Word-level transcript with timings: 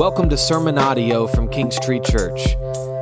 Welcome 0.00 0.30
to 0.30 0.36
Sermon 0.38 0.78
Audio 0.78 1.26
from 1.26 1.46
Kings 1.46 1.78
Tree 1.78 2.00
Church, 2.00 2.56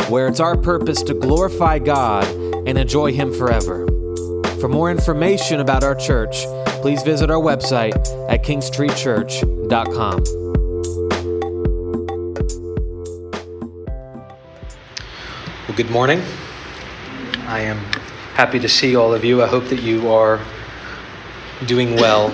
where 0.09 0.27
it's 0.27 0.41
our 0.41 0.57
purpose 0.57 1.01
to 1.05 1.15
glorify 1.15 1.79
God 1.79 2.27
and 2.67 2.77
enjoy 2.77 3.13
Him 3.13 3.33
forever. 3.33 3.87
For 4.59 4.67
more 4.67 4.91
information 4.91 5.61
about 5.61 5.85
our 5.85 5.95
church, 5.95 6.45
please 6.83 7.05
visit 7.05 7.31
our 7.31 7.41
website 7.41 7.95
at 8.29 8.43
kingstreechurch.com. 8.43 10.25
Well, 15.69 15.77
good 15.77 15.91
morning. 15.93 16.21
I 17.47 17.61
am 17.61 17.79
happy 18.35 18.59
to 18.59 18.69
see 18.69 18.97
all 18.97 19.15
of 19.15 19.25
you. 19.25 19.41
I 19.41 19.47
hope 19.47 19.67
that 19.67 19.83
you 19.83 20.11
are 20.11 20.41
doing 21.65 21.95
well 21.95 22.33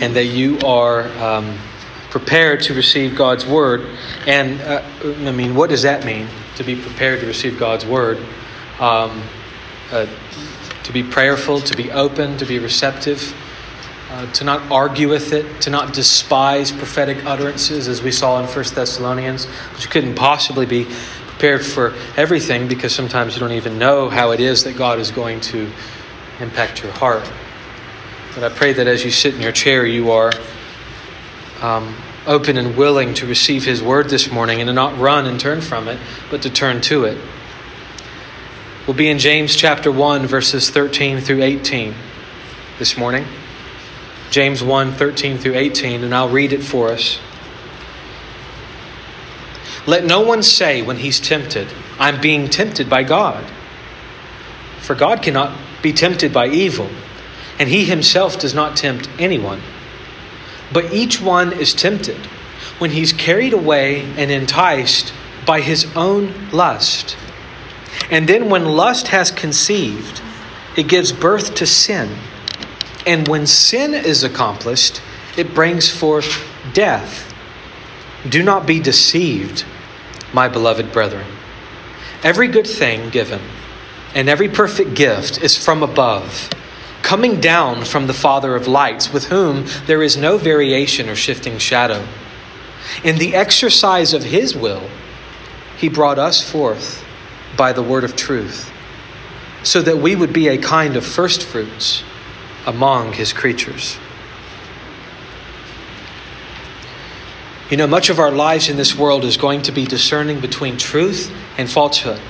and 0.00 0.16
that 0.16 0.24
you 0.24 0.58
are 0.60 1.02
um, 1.22 1.58
prepared 2.14 2.62
to 2.62 2.72
receive 2.72 3.16
God's 3.16 3.44
word. 3.44 3.84
And 4.24 4.60
uh, 4.60 4.84
I 5.02 5.32
mean, 5.32 5.56
what 5.56 5.68
does 5.68 5.82
that 5.82 6.04
mean 6.04 6.28
to 6.54 6.62
be 6.62 6.80
prepared 6.80 7.18
to 7.18 7.26
receive 7.26 7.58
God's 7.58 7.84
word? 7.84 8.18
Um, 8.78 9.20
uh, 9.90 10.06
to 10.84 10.92
be 10.92 11.02
prayerful, 11.02 11.62
to 11.62 11.76
be 11.76 11.90
open, 11.90 12.36
to 12.36 12.46
be 12.46 12.60
receptive, 12.60 13.34
uh, 14.12 14.30
to 14.30 14.44
not 14.44 14.70
argue 14.70 15.08
with 15.08 15.32
it, 15.32 15.60
to 15.62 15.70
not 15.70 15.92
despise 15.92 16.70
prophetic 16.70 17.26
utterances, 17.26 17.88
as 17.88 18.00
we 18.00 18.12
saw 18.12 18.38
in 18.38 18.46
1 18.46 18.64
Thessalonians, 18.76 19.46
which 19.74 19.90
couldn't 19.90 20.14
possibly 20.14 20.66
be 20.66 20.84
prepared 21.26 21.66
for 21.66 21.94
everything 22.16 22.68
because 22.68 22.94
sometimes 22.94 23.34
you 23.34 23.40
don't 23.40 23.50
even 23.50 23.76
know 23.76 24.08
how 24.08 24.30
it 24.30 24.38
is 24.38 24.62
that 24.62 24.76
God 24.76 25.00
is 25.00 25.10
going 25.10 25.40
to 25.40 25.68
impact 26.38 26.80
your 26.80 26.92
heart. 26.92 27.28
But 28.36 28.44
I 28.44 28.54
pray 28.54 28.72
that 28.74 28.86
as 28.86 29.04
you 29.04 29.10
sit 29.10 29.34
in 29.34 29.40
your 29.40 29.50
chair, 29.50 29.84
you 29.84 30.12
are 30.12 30.30
um, 31.64 31.96
open 32.26 32.58
and 32.58 32.76
willing 32.76 33.14
to 33.14 33.26
receive 33.26 33.64
His 33.64 33.82
word 33.82 34.10
this 34.10 34.30
morning 34.30 34.60
and 34.60 34.68
to 34.68 34.74
not 34.74 34.98
run 34.98 35.26
and 35.26 35.40
turn 35.40 35.62
from 35.62 35.88
it, 35.88 35.98
but 36.30 36.42
to 36.42 36.50
turn 36.50 36.82
to 36.82 37.04
it. 37.04 37.18
We'll 38.86 38.96
be 38.96 39.08
in 39.08 39.18
James 39.18 39.56
chapter 39.56 39.90
1, 39.90 40.26
verses 40.26 40.68
13 40.68 41.20
through 41.20 41.42
18 41.42 41.94
this 42.78 42.98
morning. 42.98 43.24
James 44.30 44.62
1, 44.62 44.92
13 44.92 45.38
through 45.38 45.54
18, 45.54 46.04
and 46.04 46.14
I'll 46.14 46.28
read 46.28 46.52
it 46.52 46.62
for 46.62 46.90
us. 46.90 47.18
Let 49.86 50.04
no 50.04 50.20
one 50.20 50.42
say 50.42 50.82
when 50.82 50.98
he's 50.98 51.18
tempted, 51.18 51.68
I'm 51.98 52.20
being 52.20 52.48
tempted 52.48 52.90
by 52.90 53.04
God. 53.04 53.42
For 54.80 54.94
God 54.94 55.22
cannot 55.22 55.58
be 55.82 55.94
tempted 55.94 56.30
by 56.30 56.48
evil, 56.48 56.90
and 57.58 57.70
he 57.70 57.86
himself 57.86 58.38
does 58.38 58.52
not 58.52 58.76
tempt 58.76 59.08
anyone. 59.18 59.62
But 60.72 60.92
each 60.92 61.20
one 61.20 61.52
is 61.52 61.74
tempted 61.74 62.26
when 62.78 62.90
he's 62.90 63.12
carried 63.12 63.52
away 63.52 64.02
and 64.16 64.30
enticed 64.30 65.12
by 65.46 65.60
his 65.60 65.86
own 65.94 66.50
lust. 66.50 67.16
And 68.10 68.28
then 68.28 68.48
when 68.48 68.64
lust 68.64 69.08
has 69.08 69.30
conceived, 69.30 70.20
it 70.76 70.88
gives 70.88 71.12
birth 71.12 71.54
to 71.56 71.66
sin. 71.66 72.16
And 73.06 73.28
when 73.28 73.46
sin 73.46 73.94
is 73.94 74.24
accomplished, 74.24 75.00
it 75.36 75.54
brings 75.54 75.90
forth 75.90 76.46
death. 76.72 77.32
Do 78.28 78.42
not 78.42 78.66
be 78.66 78.80
deceived, 78.80 79.64
my 80.32 80.48
beloved 80.48 80.92
brethren. 80.92 81.26
Every 82.22 82.48
good 82.48 82.66
thing 82.66 83.10
given 83.10 83.42
and 84.14 84.28
every 84.28 84.48
perfect 84.48 84.94
gift 84.94 85.42
is 85.42 85.62
from 85.62 85.82
above, 85.82 86.48
coming 87.04 87.38
down 87.38 87.84
from 87.84 88.06
the 88.06 88.14
Father 88.14 88.56
of 88.56 88.66
lights, 88.66 89.12
with 89.12 89.26
whom 89.26 89.66
there 89.86 90.02
is 90.02 90.16
no 90.16 90.38
variation 90.38 91.08
or 91.08 91.14
shifting 91.14 91.58
shadow. 91.58 92.04
In 93.04 93.18
the 93.18 93.34
exercise 93.36 94.14
of 94.14 94.24
his 94.24 94.56
will, 94.56 94.88
he 95.76 95.88
brought 95.90 96.18
us 96.18 96.50
forth 96.50 97.04
by 97.58 97.74
the 97.74 97.82
word 97.82 98.04
of 98.04 98.16
truth, 98.16 98.72
so 99.62 99.82
that 99.82 99.98
we 99.98 100.16
would 100.16 100.32
be 100.32 100.48
a 100.48 100.56
kind 100.56 100.96
of 100.96 101.04
firstfruits 101.04 102.02
among 102.66 103.12
his 103.12 103.34
creatures. 103.34 103.98
You 107.70 107.76
know, 107.76 107.86
much 107.86 108.08
of 108.08 108.18
our 108.18 108.30
lives 108.30 108.70
in 108.70 108.78
this 108.78 108.96
world 108.96 109.24
is 109.24 109.36
going 109.36 109.60
to 109.62 109.72
be 109.72 109.84
discerning 109.84 110.40
between 110.40 110.78
truth 110.78 111.30
and 111.58 111.70
falsehood. 111.70 112.20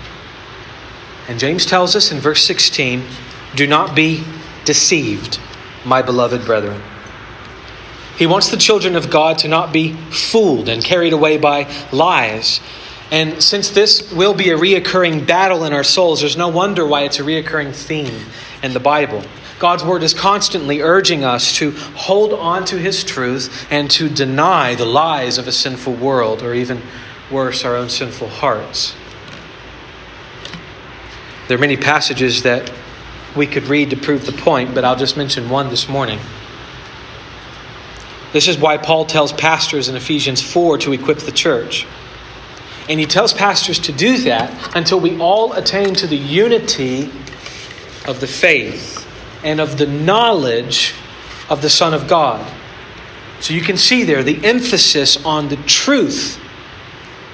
And 1.28 1.38
James 1.38 1.64
tells 1.64 1.94
us 1.94 2.10
in 2.10 2.18
verse 2.18 2.44
16 2.44 3.04
do 3.54 3.68
not 3.68 3.94
be 3.94 4.24
deceived, 4.64 5.38
my 5.84 6.02
beloved 6.02 6.44
brethren. 6.44 6.82
He 8.16 8.26
wants 8.26 8.48
the 8.50 8.56
children 8.56 8.94
of 8.94 9.10
God 9.10 9.38
to 9.38 9.48
not 9.48 9.72
be 9.72 9.92
fooled 9.92 10.69
and 10.69 10.84
carried 10.84 11.12
away 11.12 11.36
by 11.36 11.70
lies. 11.91 12.60
And 13.10 13.42
since 13.42 13.70
this 13.70 14.12
will 14.12 14.34
be 14.34 14.50
a 14.50 14.56
reoccurring 14.56 15.26
battle 15.26 15.64
in 15.64 15.72
our 15.72 15.84
souls, 15.84 16.20
there's 16.20 16.36
no 16.36 16.48
wonder 16.48 16.86
why 16.86 17.02
it's 17.02 17.19
a 17.19 17.22
reoccurring 17.22 17.75
theme 17.75 18.26
in 18.62 18.72
the 18.72 18.80
Bible. 18.80 19.25
God's 19.58 19.84
word 19.84 20.02
is 20.02 20.14
constantly 20.14 20.81
urging 20.81 21.25
us 21.25 21.56
to 21.56 21.72
hold 21.72 22.32
on 22.32 22.64
to 22.66 22.78
his 22.78 23.04
truth 23.04 23.66
and 23.70 23.91
to 23.92 24.08
deny 24.08 24.75
the 24.75 24.84
lies 24.84 25.38
of 25.38 25.48
a 25.48 25.52
sinful 25.52 25.94
world, 25.94 26.42
or 26.42 26.54
even 26.54 26.82
worse, 27.31 27.64
our 27.64 27.76
own 27.76 27.88
sinful 27.88 28.28
hearts. 28.28 28.94
There 31.48 31.56
are 31.56 31.60
many 31.60 31.76
passages 31.76 32.42
that 32.42 32.72
we 33.36 33.46
could 33.46 33.64
read 33.64 33.90
to 33.90 33.96
prove 33.96 34.26
the 34.26 34.32
point, 34.32 34.74
but 34.74 34.84
I'll 34.84 34.96
just 34.96 35.16
mention 35.16 35.50
one 35.50 35.68
this 35.70 35.88
morning. 35.88 36.20
This 38.32 38.48
is 38.48 38.58
why 38.58 38.78
Paul 38.78 39.04
tells 39.04 39.32
pastors 39.32 39.88
in 39.88 39.96
Ephesians 39.96 40.42
4 40.42 40.78
to 40.78 40.92
equip 40.92 41.18
the 41.18 41.32
church. 41.32 41.86
And 42.88 43.00
he 43.00 43.06
tells 43.06 43.32
pastors 43.32 43.78
to 43.80 43.92
do 43.92 44.18
that 44.24 44.76
until 44.76 45.00
we 45.00 45.18
all 45.18 45.52
attain 45.52 45.94
to 45.94 46.06
the 46.06 46.16
unity 46.16 47.10
of 48.06 48.20
the 48.20 48.26
faith 48.26 49.06
and 49.42 49.60
of 49.60 49.78
the 49.78 49.86
knowledge 49.86 50.94
of 51.48 51.62
the 51.62 51.70
Son 51.70 51.94
of 51.94 52.08
God. 52.08 52.52
So 53.40 53.54
you 53.54 53.60
can 53.60 53.76
see 53.76 54.04
there 54.04 54.22
the 54.22 54.44
emphasis 54.44 55.22
on 55.24 55.48
the 55.48 55.56
truth 55.56 56.40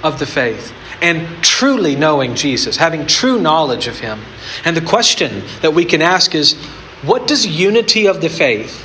of 0.03 0.19
the 0.19 0.27
faith 0.27 0.73
and 1.03 1.43
truly 1.43 1.97
knowing 1.97 2.35
Jesus, 2.35 2.77
having 2.77 3.07
true 3.07 3.41
knowledge 3.41 3.87
of 3.87 4.01
Him. 4.01 4.21
And 4.65 4.77
the 4.77 4.83
question 4.83 5.43
that 5.63 5.75
we 5.75 5.85
can 5.85 6.03
ask 6.03 6.35
is 6.35 6.55
what 7.03 7.27
does 7.27 7.47
unity 7.47 8.07
of 8.07 8.21
the 8.21 8.29
faith, 8.29 8.83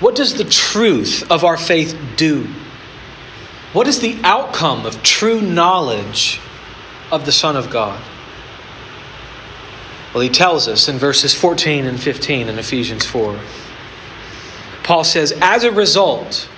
what 0.00 0.16
does 0.16 0.34
the 0.34 0.44
truth 0.44 1.30
of 1.30 1.44
our 1.44 1.56
faith 1.56 1.98
do? 2.16 2.48
What 3.72 3.86
is 3.86 4.00
the 4.00 4.18
outcome 4.24 4.84
of 4.84 5.02
true 5.02 5.40
knowledge 5.40 6.40
of 7.12 7.24
the 7.24 7.32
Son 7.32 7.56
of 7.56 7.70
God? 7.70 8.02
Well, 10.12 10.22
he 10.22 10.28
tells 10.28 10.66
us 10.66 10.88
in 10.88 10.96
verses 10.96 11.34
14 11.34 11.86
and 11.86 12.00
15 12.00 12.48
in 12.48 12.58
Ephesians 12.58 13.06
4. 13.06 13.38
Paul 14.82 15.04
says, 15.04 15.32
as 15.40 15.62
a 15.62 15.70
result, 15.70 16.48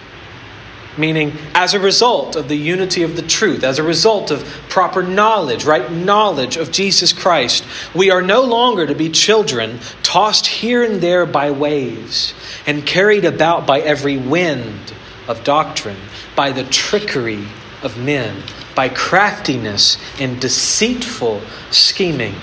meaning 0.96 1.32
as 1.54 1.74
a 1.74 1.80
result 1.80 2.36
of 2.36 2.48
the 2.48 2.56
unity 2.56 3.02
of 3.02 3.16
the 3.16 3.22
truth, 3.22 3.64
as 3.64 3.78
a 3.78 3.82
result 3.82 4.30
of 4.30 4.44
proper 4.68 5.02
knowledge, 5.02 5.64
right 5.64 5.90
knowledge 5.90 6.56
of 6.56 6.70
Jesus 6.70 7.12
Christ, 7.12 7.64
we 7.94 8.10
are 8.10 8.22
no 8.22 8.42
longer 8.42 8.86
to 8.86 8.94
be 8.94 9.08
children 9.08 9.80
tossed 10.02 10.46
here 10.46 10.82
and 10.82 11.00
there 11.00 11.26
by 11.26 11.50
waves 11.50 12.34
and 12.66 12.86
carried 12.86 13.24
about 13.24 13.66
by 13.66 13.80
every 13.80 14.16
wind 14.16 14.92
of 15.28 15.44
doctrine, 15.44 16.00
by 16.36 16.52
the 16.52 16.64
trickery 16.64 17.46
of 17.82 17.98
men, 17.98 18.42
by 18.74 18.88
craftiness 18.88 19.98
and 20.20 20.40
deceitful 20.40 21.40
scheming 21.70 22.34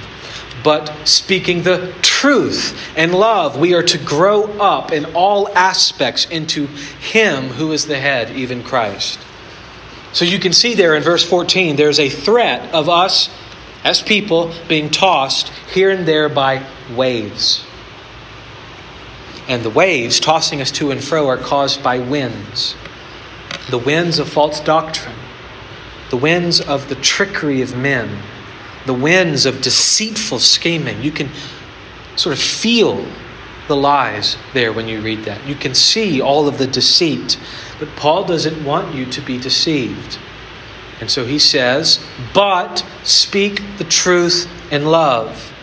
but 0.63 1.07
speaking 1.07 1.63
the 1.63 1.93
truth 2.01 2.77
and 2.95 3.13
love. 3.13 3.57
We 3.57 3.73
are 3.73 3.83
to 3.83 3.97
grow 3.97 4.43
up 4.59 4.91
in 4.91 5.05
all 5.15 5.47
aspects 5.49 6.25
into 6.25 6.67
Him 6.67 7.49
who 7.49 7.71
is 7.71 7.87
the 7.87 7.99
head, 7.99 8.35
even 8.35 8.63
Christ. 8.63 9.19
So 10.11 10.25
you 10.25 10.39
can 10.39 10.53
see 10.53 10.73
there 10.73 10.95
in 10.95 11.03
verse 11.03 11.23
14, 11.23 11.75
there's 11.75 11.99
a 11.99 12.09
threat 12.09 12.73
of 12.73 12.89
us 12.89 13.29
as 13.83 14.01
people 14.01 14.53
being 14.67 14.89
tossed 14.89 15.49
here 15.73 15.89
and 15.89 16.05
there 16.05 16.27
by 16.27 16.65
waves. 16.93 17.63
And 19.47 19.63
the 19.63 19.69
waves 19.69 20.19
tossing 20.19 20.61
us 20.61 20.71
to 20.71 20.91
and 20.91 21.03
fro 21.03 21.27
are 21.27 21.37
caused 21.37 21.81
by 21.83 21.99
winds 21.99 22.75
the 23.69 23.77
winds 23.77 24.17
of 24.17 24.27
false 24.27 24.59
doctrine, 24.59 25.15
the 26.09 26.17
winds 26.17 26.59
of 26.59 26.89
the 26.89 26.95
trickery 26.95 27.61
of 27.61 27.77
men 27.77 28.19
the 28.89 28.93
winds 28.95 29.45
of 29.45 29.61
deceitful 29.61 30.39
scheming. 30.39 31.03
You 31.03 31.11
can 31.11 31.29
sort 32.15 32.33
of 32.33 32.41
feel 32.41 33.05
the 33.67 33.75
lies 33.75 34.35
there 34.55 34.73
when 34.73 34.87
you 34.87 34.99
read 34.99 35.25
that. 35.25 35.45
You 35.45 35.53
can 35.53 35.75
see 35.75 36.19
all 36.19 36.47
of 36.47 36.57
the 36.57 36.65
deceit. 36.65 37.37
But 37.77 37.89
Paul 37.95 38.23
doesn't 38.23 38.65
want 38.65 38.95
you 38.95 39.05
to 39.05 39.21
be 39.21 39.37
deceived. 39.37 40.17
And 40.99 41.11
so 41.11 41.27
he 41.27 41.37
says, 41.37 42.03
but 42.33 42.83
speak 43.03 43.61
the 43.77 43.83
truth 43.83 44.49
in 44.71 44.87
love. 44.87 45.53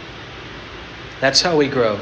That's 1.21 1.41
how 1.41 1.57
we 1.57 1.67
grow. 1.67 1.99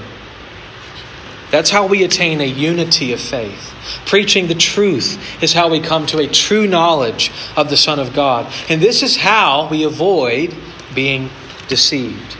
That's 1.50 1.70
how 1.70 1.86
we 1.86 2.04
attain 2.04 2.42
a 2.42 2.44
unity 2.44 3.14
of 3.14 3.20
faith. 3.20 3.72
Preaching 4.04 4.48
the 4.48 4.54
truth 4.54 5.42
is 5.42 5.54
how 5.54 5.70
we 5.70 5.80
come 5.80 6.04
to 6.04 6.18
a 6.18 6.28
true 6.28 6.66
knowledge 6.66 7.32
of 7.56 7.70
the 7.70 7.78
Son 7.78 7.98
of 7.98 8.12
God. 8.12 8.52
And 8.68 8.82
this 8.82 9.02
is 9.02 9.16
how 9.16 9.68
we 9.70 9.84
avoid 9.84 10.54
being 10.94 11.30
deceived. 11.68 12.36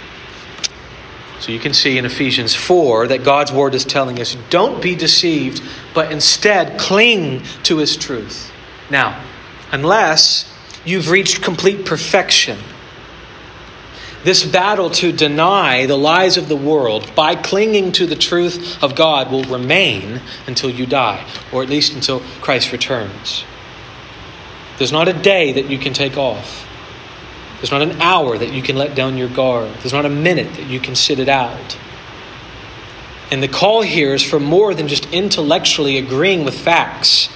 So 1.40 1.52
you 1.52 1.58
can 1.58 1.74
see 1.74 1.98
in 1.98 2.06
Ephesians 2.06 2.54
4 2.54 3.08
that 3.08 3.22
God's 3.22 3.52
word 3.52 3.74
is 3.74 3.84
telling 3.84 4.20
us 4.20 4.36
don't 4.48 4.82
be 4.82 4.94
deceived, 4.94 5.62
but 5.92 6.10
instead 6.10 6.78
cling 6.78 7.42
to 7.64 7.78
his 7.78 7.96
truth. 7.96 8.50
Now, 8.90 9.22
unless 9.70 10.50
you've 10.84 11.10
reached 11.10 11.42
complete 11.42 11.84
perfection, 11.84 12.58
this 14.24 14.42
battle 14.42 14.88
to 14.88 15.12
deny 15.12 15.84
the 15.84 15.98
lies 15.98 16.38
of 16.38 16.48
the 16.48 16.56
world 16.56 17.14
by 17.14 17.34
clinging 17.34 17.92
to 17.92 18.06
the 18.06 18.16
truth 18.16 18.82
of 18.82 18.94
God 18.94 19.30
will 19.30 19.44
remain 19.44 20.22
until 20.46 20.70
you 20.70 20.86
die, 20.86 21.26
or 21.52 21.62
at 21.62 21.68
least 21.68 21.92
until 21.92 22.20
Christ 22.40 22.72
returns. 22.72 23.44
There's 24.78 24.92
not 24.92 25.08
a 25.08 25.12
day 25.12 25.52
that 25.52 25.68
you 25.68 25.78
can 25.78 25.92
take 25.92 26.16
off. 26.16 26.63
There's 27.64 27.72
not 27.72 27.80
an 27.80 28.02
hour 28.02 28.36
that 28.36 28.52
you 28.52 28.60
can 28.60 28.76
let 28.76 28.94
down 28.94 29.16
your 29.16 29.30
guard. 29.30 29.72
There's 29.76 29.94
not 29.94 30.04
a 30.04 30.10
minute 30.10 30.52
that 30.56 30.66
you 30.66 30.78
can 30.78 30.94
sit 30.94 31.18
it 31.18 31.30
out. 31.30 31.78
And 33.30 33.42
the 33.42 33.48
call 33.48 33.80
here 33.80 34.12
is 34.12 34.22
for 34.22 34.38
more 34.38 34.74
than 34.74 34.86
just 34.86 35.10
intellectually 35.14 35.96
agreeing 35.96 36.44
with 36.44 36.60
facts. 36.60 37.30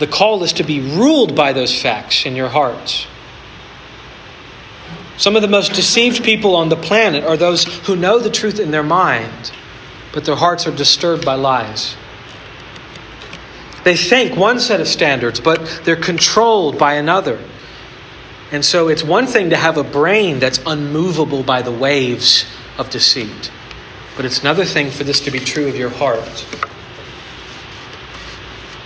The 0.00 0.08
call 0.08 0.42
is 0.42 0.52
to 0.54 0.64
be 0.64 0.80
ruled 0.80 1.36
by 1.36 1.52
those 1.52 1.80
facts 1.80 2.26
in 2.26 2.34
your 2.34 2.48
hearts. 2.48 3.06
Some 5.16 5.36
of 5.36 5.42
the 5.42 5.48
most 5.48 5.74
deceived 5.74 6.24
people 6.24 6.56
on 6.56 6.70
the 6.70 6.76
planet 6.76 7.22
are 7.22 7.36
those 7.36 7.62
who 7.86 7.94
know 7.94 8.18
the 8.18 8.30
truth 8.30 8.58
in 8.58 8.72
their 8.72 8.82
mind, 8.82 9.52
but 10.12 10.24
their 10.24 10.34
hearts 10.34 10.66
are 10.66 10.74
disturbed 10.74 11.24
by 11.24 11.36
lies. 11.36 11.94
They 13.84 13.96
think 13.96 14.36
one 14.36 14.58
set 14.58 14.80
of 14.80 14.88
standards, 14.88 15.38
but 15.38 15.82
they're 15.84 15.94
controlled 15.94 16.78
by 16.80 16.94
another. 16.94 17.38
And 18.52 18.64
so 18.64 18.88
it's 18.88 19.04
one 19.04 19.26
thing 19.26 19.50
to 19.50 19.56
have 19.56 19.76
a 19.76 19.84
brain 19.84 20.40
that's 20.40 20.60
unmovable 20.66 21.42
by 21.42 21.62
the 21.62 21.70
waves 21.70 22.46
of 22.78 22.90
deceit, 22.90 23.50
but 24.16 24.24
it's 24.24 24.40
another 24.40 24.64
thing 24.64 24.90
for 24.90 25.04
this 25.04 25.20
to 25.20 25.30
be 25.30 25.38
true 25.38 25.68
of 25.68 25.76
your 25.76 25.90
heart. 25.90 26.46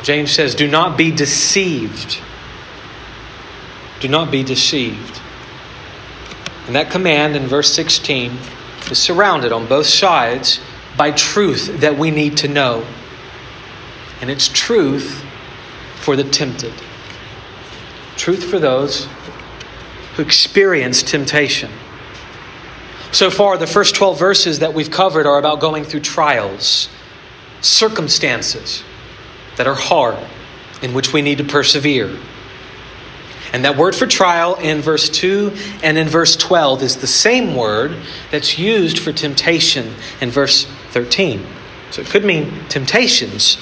James 0.03 0.31
says, 0.31 0.55
Do 0.55 0.69
not 0.69 0.99
be 0.99 1.11
deceived. 1.11 2.21
Do 4.01 4.09
not 4.09 4.31
be 4.31 4.43
deceived. 4.43 5.21
And 6.67 6.77
that 6.77 6.91
command 6.91 7.37
in 7.37 7.47
verse 7.47 7.73
16 7.73 8.37
is 8.91 8.99
surrounded 8.99 9.51
on 9.51 9.67
both 9.67 9.87
sides 9.87 10.61
by 10.97 11.11
truth 11.11 11.81
that 11.81 11.97
we 11.97 12.11
need 12.11 12.37
to 12.39 12.49
know. 12.49 12.87
And 14.21 14.31
it's 14.31 14.49
truth 14.49 15.25
for 15.97 16.17
the 16.17 16.25
tempted, 16.25 16.75
truth 18.17 18.45
for 18.45 18.59
those 18.59 19.07
who 20.15 20.23
experience 20.23 21.03
temptation. 21.03 21.71
So 23.13 23.31
far, 23.31 23.57
the 23.57 23.67
first 23.67 23.95
12 23.95 24.19
verses 24.19 24.59
that 24.59 24.75
we've 24.75 24.91
covered 24.91 25.27
are 25.27 25.39
about 25.39 25.61
going 25.61 25.85
through 25.85 26.01
trials, 26.01 26.89
circumstances 27.61 28.83
that 29.57 29.67
are 29.67 29.75
hard, 29.75 30.19
in 30.83 30.95
which 30.95 31.13
we 31.13 31.23
need 31.23 31.39
to 31.39 31.45
persevere. 31.45 32.19
And 33.53 33.65
that 33.65 33.77
word 33.77 33.95
for 33.95 34.09
trial 34.09 34.57
in 34.57 34.81
verse 34.81 35.09
2 35.09 35.57
and 35.85 35.97
in 35.97 36.09
verse 36.09 36.35
12 36.35 36.83
is 36.83 36.97
the 36.97 37.07
same 37.07 37.55
word 37.55 37.97
that's 38.33 38.59
used 38.59 38.99
for 38.99 39.13
temptation 39.13 39.95
in 40.21 40.31
verse 40.31 40.65
13. 40.91 41.47
So 41.93 42.03
it 42.03 42.09
could 42.09 42.25
mean 42.25 42.65
temptations. 42.69 43.57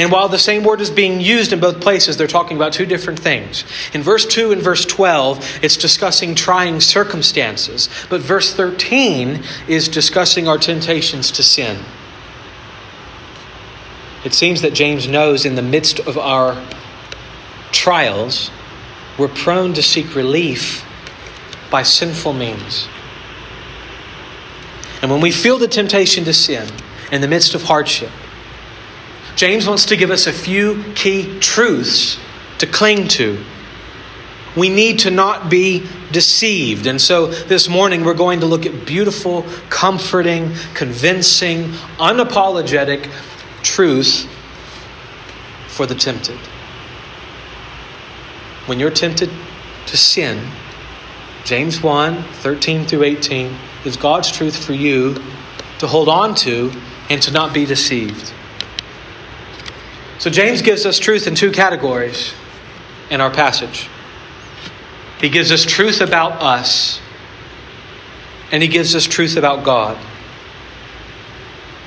And 0.00 0.10
while 0.10 0.30
the 0.30 0.38
same 0.38 0.64
word 0.64 0.80
is 0.80 0.90
being 0.90 1.20
used 1.20 1.52
in 1.52 1.60
both 1.60 1.78
places, 1.78 2.16
they're 2.16 2.26
talking 2.26 2.56
about 2.56 2.72
two 2.72 2.86
different 2.86 3.18
things. 3.18 3.64
In 3.92 4.02
verse 4.02 4.24
2 4.24 4.50
and 4.50 4.62
verse 4.62 4.86
12, 4.86 5.58
it's 5.62 5.76
discussing 5.76 6.34
trying 6.34 6.80
circumstances. 6.80 7.90
But 8.08 8.22
verse 8.22 8.54
13 8.54 9.42
is 9.68 9.88
discussing 9.88 10.48
our 10.48 10.56
temptations 10.56 11.30
to 11.32 11.42
sin. 11.42 11.84
It 14.24 14.32
seems 14.32 14.62
that 14.62 14.72
James 14.72 15.06
knows 15.06 15.44
in 15.44 15.54
the 15.54 15.60
midst 15.60 16.00
of 16.00 16.16
our 16.16 16.66
trials, 17.70 18.50
we're 19.18 19.28
prone 19.28 19.74
to 19.74 19.82
seek 19.82 20.14
relief 20.14 20.82
by 21.70 21.82
sinful 21.82 22.32
means. 22.32 22.88
And 25.02 25.10
when 25.10 25.20
we 25.20 25.30
feel 25.30 25.58
the 25.58 25.68
temptation 25.68 26.24
to 26.24 26.32
sin 26.32 26.70
in 27.12 27.20
the 27.20 27.28
midst 27.28 27.54
of 27.54 27.64
hardship, 27.64 28.10
James 29.36 29.66
wants 29.66 29.84
to 29.86 29.96
give 29.96 30.10
us 30.10 30.26
a 30.26 30.32
few 30.32 30.82
key 30.94 31.38
truths 31.40 32.18
to 32.58 32.66
cling 32.66 33.08
to. 33.08 33.42
We 34.56 34.68
need 34.68 34.98
to 35.00 35.10
not 35.10 35.48
be 35.48 35.86
deceived. 36.10 36.86
And 36.86 37.00
so 37.00 37.26
this 37.28 37.68
morning 37.68 38.04
we're 38.04 38.14
going 38.14 38.40
to 38.40 38.46
look 38.46 38.66
at 38.66 38.84
beautiful, 38.84 39.44
comforting, 39.68 40.54
convincing, 40.74 41.70
unapologetic 41.98 43.08
truth 43.62 44.28
for 45.68 45.86
the 45.86 45.94
tempted 45.94 46.38
when 48.70 48.78
you're 48.78 48.88
tempted 48.88 49.28
to 49.86 49.96
sin, 49.96 50.48
James 51.44 51.82
1 51.82 52.22
13 52.22 52.86
through 52.86 53.02
18 53.02 53.56
is 53.84 53.96
God's 53.96 54.30
truth 54.30 54.64
for 54.64 54.74
you 54.74 55.20
to 55.80 55.88
hold 55.88 56.08
on 56.08 56.36
to 56.36 56.70
and 57.08 57.20
to 57.20 57.32
not 57.32 57.52
be 57.52 57.66
deceived. 57.66 58.32
So, 60.20 60.28
James 60.28 60.60
gives 60.60 60.84
us 60.84 60.98
truth 60.98 61.26
in 61.26 61.34
two 61.34 61.50
categories 61.50 62.34
in 63.08 63.22
our 63.22 63.30
passage. 63.30 63.88
He 65.18 65.30
gives 65.30 65.50
us 65.50 65.64
truth 65.64 66.02
about 66.02 66.42
us, 66.42 67.00
and 68.52 68.62
he 68.62 68.68
gives 68.68 68.94
us 68.94 69.04
truth 69.04 69.38
about 69.38 69.64
God. 69.64 69.96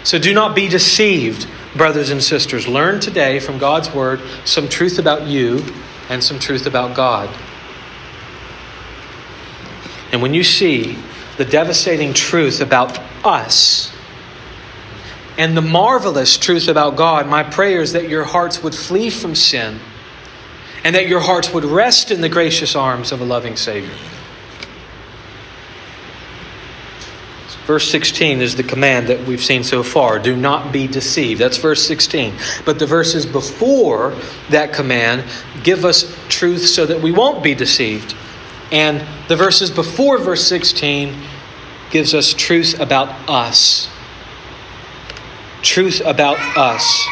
So, 0.03 0.17
do 0.17 0.33
not 0.33 0.55
be 0.55 0.67
deceived, 0.67 1.47
brothers 1.75 2.09
and 2.09 2.23
sisters. 2.23 2.67
Learn 2.67 2.99
today 2.99 3.39
from 3.39 3.59
God's 3.59 3.93
word 3.93 4.19
some 4.45 4.67
truth 4.67 4.97
about 4.97 5.27
you 5.27 5.63
and 6.09 6.23
some 6.23 6.39
truth 6.39 6.65
about 6.65 6.95
God. 6.95 7.29
And 10.11 10.23
when 10.23 10.33
you 10.33 10.43
see 10.43 10.97
the 11.37 11.45
devastating 11.45 12.13
truth 12.13 12.61
about 12.61 12.97
us 13.23 13.93
and 15.37 15.57
the 15.57 15.61
marvelous 15.61 16.37
truth 16.37 16.67
about 16.67 16.95
God, 16.95 17.27
my 17.27 17.43
prayer 17.43 17.81
is 17.81 17.93
that 17.93 18.09
your 18.09 18.23
hearts 18.23 18.61
would 18.61 18.75
flee 18.75 19.09
from 19.09 19.35
sin 19.35 19.79
and 20.83 20.95
that 20.95 21.07
your 21.07 21.21
hearts 21.21 21.53
would 21.53 21.65
rest 21.65 22.11
in 22.11 22.21
the 22.21 22.29
gracious 22.29 22.75
arms 22.75 23.11
of 23.11 23.21
a 23.21 23.25
loving 23.25 23.55
Savior. 23.55 23.95
Verse 27.65 27.89
16 27.89 28.41
is 28.41 28.57
the 28.57 28.63
command 28.63 29.07
that 29.07 29.25
we've 29.25 29.43
seen 29.43 29.63
so 29.63 29.83
far. 29.83 30.19
Do 30.19 30.35
not 30.35 30.73
be 30.73 30.85
deceived. 30.85 31.39
That's 31.39 31.57
verse 31.57 31.87
16. 31.87 32.33
But 32.65 32.77
the 32.77 32.85
verses 32.85 33.25
before 33.25 34.17
that 34.49 34.73
command 34.73 35.23
give 35.63 35.85
us 35.85 36.13
truth 36.27 36.65
so 36.65 36.85
that 36.85 37.01
we 37.01 37.13
won't 37.13 37.41
be 37.41 37.55
deceived. 37.55 38.15
And 38.69 39.07
the 39.29 39.37
verses 39.37 39.71
before 39.71 40.17
verse 40.17 40.45
16 40.45 41.15
gives 41.89 42.13
us 42.13 42.33
truth 42.33 42.77
about 42.81 43.29
us. 43.29 43.87
Truth 45.63 46.01
about 46.05 46.37
us. 46.57 47.07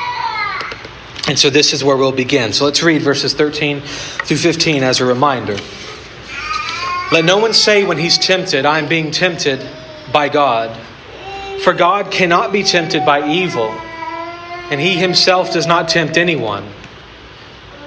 And 1.28 1.40
so 1.40 1.50
this 1.50 1.74
is 1.74 1.84
where 1.84 1.96
we'll 1.96 2.12
begin. 2.12 2.52
So 2.54 2.66
let's 2.66 2.84
read 2.84 3.02
verses 3.02 3.34
13 3.34 3.82
through 3.82 4.38
15 4.38 4.84
as 4.84 5.00
a 5.00 5.06
reminder. 5.06 5.58
Let 7.12 7.26
no 7.26 7.38
one 7.38 7.54
say 7.54 7.84
when 7.86 7.98
he's 7.98 8.18
tempted, 8.18 8.66
I'm 8.66 8.88
being 8.88 9.12
tempted 9.12 9.66
by 10.12 10.30
God. 10.30 10.78
For 11.62 11.74
God 11.74 12.12
cannot 12.12 12.52
be 12.52 12.64
tempted 12.64 13.06
by 13.06 13.28
evil, 13.30 13.70
and 13.70 14.82
he 14.82 14.96
himself 14.96 15.54
does 15.54 15.68
not 15.68 15.90
tempt 15.90 16.18
anyone. 16.18 16.68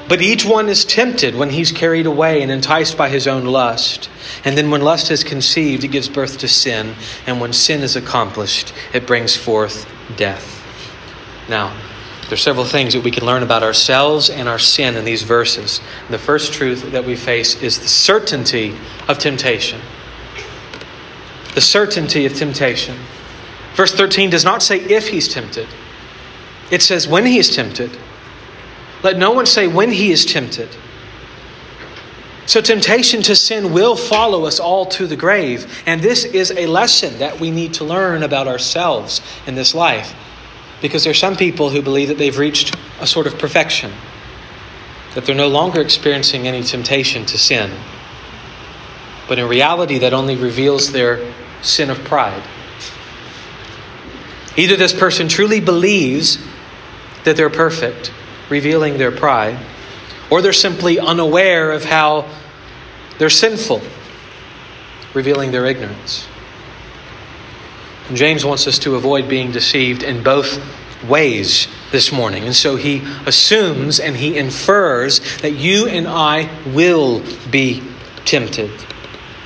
But 0.08 0.20
each 0.20 0.44
one 0.44 0.68
is 0.68 0.84
tempted 0.84 1.34
when 1.34 1.50
he's 1.50 1.72
carried 1.72 2.06
away 2.06 2.42
and 2.42 2.50
enticed 2.50 2.96
by 2.96 3.08
his 3.08 3.26
own 3.26 3.46
lust. 3.46 4.10
And 4.44 4.56
then 4.56 4.70
when 4.70 4.82
lust 4.82 5.10
is 5.10 5.24
conceived, 5.24 5.82
it 5.84 5.88
gives 5.88 6.08
birth 6.08 6.38
to 6.38 6.48
sin. 6.48 6.94
And 7.26 7.40
when 7.40 7.52
sin 7.52 7.82
is 7.82 7.96
accomplished, 7.96 8.74
it 8.92 9.06
brings 9.06 9.34
forth 9.34 9.90
death. 10.16 10.62
Now, 11.48 11.74
there 12.24 12.34
are 12.34 12.36
several 12.36 12.64
things 12.64 12.94
that 12.94 13.02
we 13.02 13.10
can 13.10 13.24
learn 13.24 13.42
about 13.42 13.62
ourselves 13.62 14.28
and 14.28 14.48
our 14.48 14.58
sin 14.58 14.96
in 14.96 15.04
these 15.04 15.22
verses. 15.22 15.80
The 16.10 16.18
first 16.18 16.52
truth 16.52 16.92
that 16.92 17.04
we 17.04 17.16
face 17.16 17.62
is 17.62 17.78
the 17.78 17.88
certainty 17.88 18.76
of 19.08 19.18
temptation 19.18 19.80
the 21.54 21.60
certainty 21.60 22.26
of 22.26 22.34
temptation. 22.34 22.98
Verse 23.74 23.94
13 23.94 24.30
does 24.30 24.44
not 24.44 24.62
say 24.62 24.80
if 24.80 25.08
he's 25.08 25.28
tempted, 25.28 25.68
it 26.70 26.82
says 26.82 27.08
when 27.08 27.26
he 27.26 27.38
is 27.38 27.54
tempted. 27.54 27.96
Let 29.04 29.18
no 29.18 29.32
one 29.32 29.44
say 29.44 29.68
when 29.68 29.90
he 29.90 30.10
is 30.10 30.24
tempted. 30.24 30.70
So, 32.46 32.60
temptation 32.60 33.22
to 33.22 33.36
sin 33.36 33.72
will 33.72 33.96
follow 33.96 34.46
us 34.46 34.58
all 34.58 34.86
to 34.86 35.06
the 35.06 35.16
grave. 35.16 35.82
And 35.86 36.00
this 36.00 36.24
is 36.24 36.50
a 36.50 36.66
lesson 36.66 37.18
that 37.18 37.38
we 37.38 37.50
need 37.50 37.74
to 37.74 37.84
learn 37.84 38.22
about 38.22 38.48
ourselves 38.48 39.20
in 39.46 39.54
this 39.54 39.74
life. 39.74 40.14
Because 40.82 41.04
there 41.04 41.10
are 41.10 41.14
some 41.14 41.36
people 41.36 41.70
who 41.70 41.80
believe 41.80 42.08
that 42.08 42.18
they've 42.18 42.36
reached 42.36 42.76
a 43.00 43.06
sort 43.06 43.26
of 43.26 43.38
perfection, 43.38 43.92
that 45.14 45.24
they're 45.24 45.34
no 45.34 45.48
longer 45.48 45.80
experiencing 45.80 46.46
any 46.46 46.62
temptation 46.62 47.24
to 47.26 47.38
sin. 47.38 47.72
But 49.28 49.38
in 49.38 49.48
reality, 49.48 49.98
that 49.98 50.12
only 50.12 50.36
reveals 50.36 50.92
their 50.92 51.32
sin 51.62 51.88
of 51.88 52.04
pride. 52.04 52.42
Either 54.56 54.76
this 54.76 54.92
person 54.92 55.28
truly 55.28 55.60
believes 55.60 56.38
that 57.24 57.36
they're 57.36 57.50
perfect, 57.50 58.12
revealing 58.48 58.98
their 58.98 59.12
pride, 59.12 59.58
or 60.30 60.42
they're 60.42 60.52
simply 60.52 60.98
unaware 60.98 61.72
of 61.72 61.84
how 61.84 62.28
they're 63.18 63.30
sinful, 63.30 63.80
revealing 65.14 65.52
their 65.52 65.66
ignorance. 65.66 66.26
And 68.08 68.16
James 68.16 68.44
wants 68.44 68.66
us 68.66 68.78
to 68.80 68.96
avoid 68.96 69.28
being 69.28 69.50
deceived 69.50 70.02
in 70.02 70.22
both 70.22 70.62
ways 71.08 71.68
this 71.90 72.12
morning. 72.12 72.44
And 72.44 72.54
so 72.54 72.76
he 72.76 73.02
assumes 73.26 74.00
and 74.00 74.16
he 74.16 74.36
infers 74.36 75.20
that 75.40 75.52
you 75.52 75.86
and 75.86 76.06
I 76.06 76.50
will 76.66 77.22
be 77.50 77.82
tempted. 78.24 78.70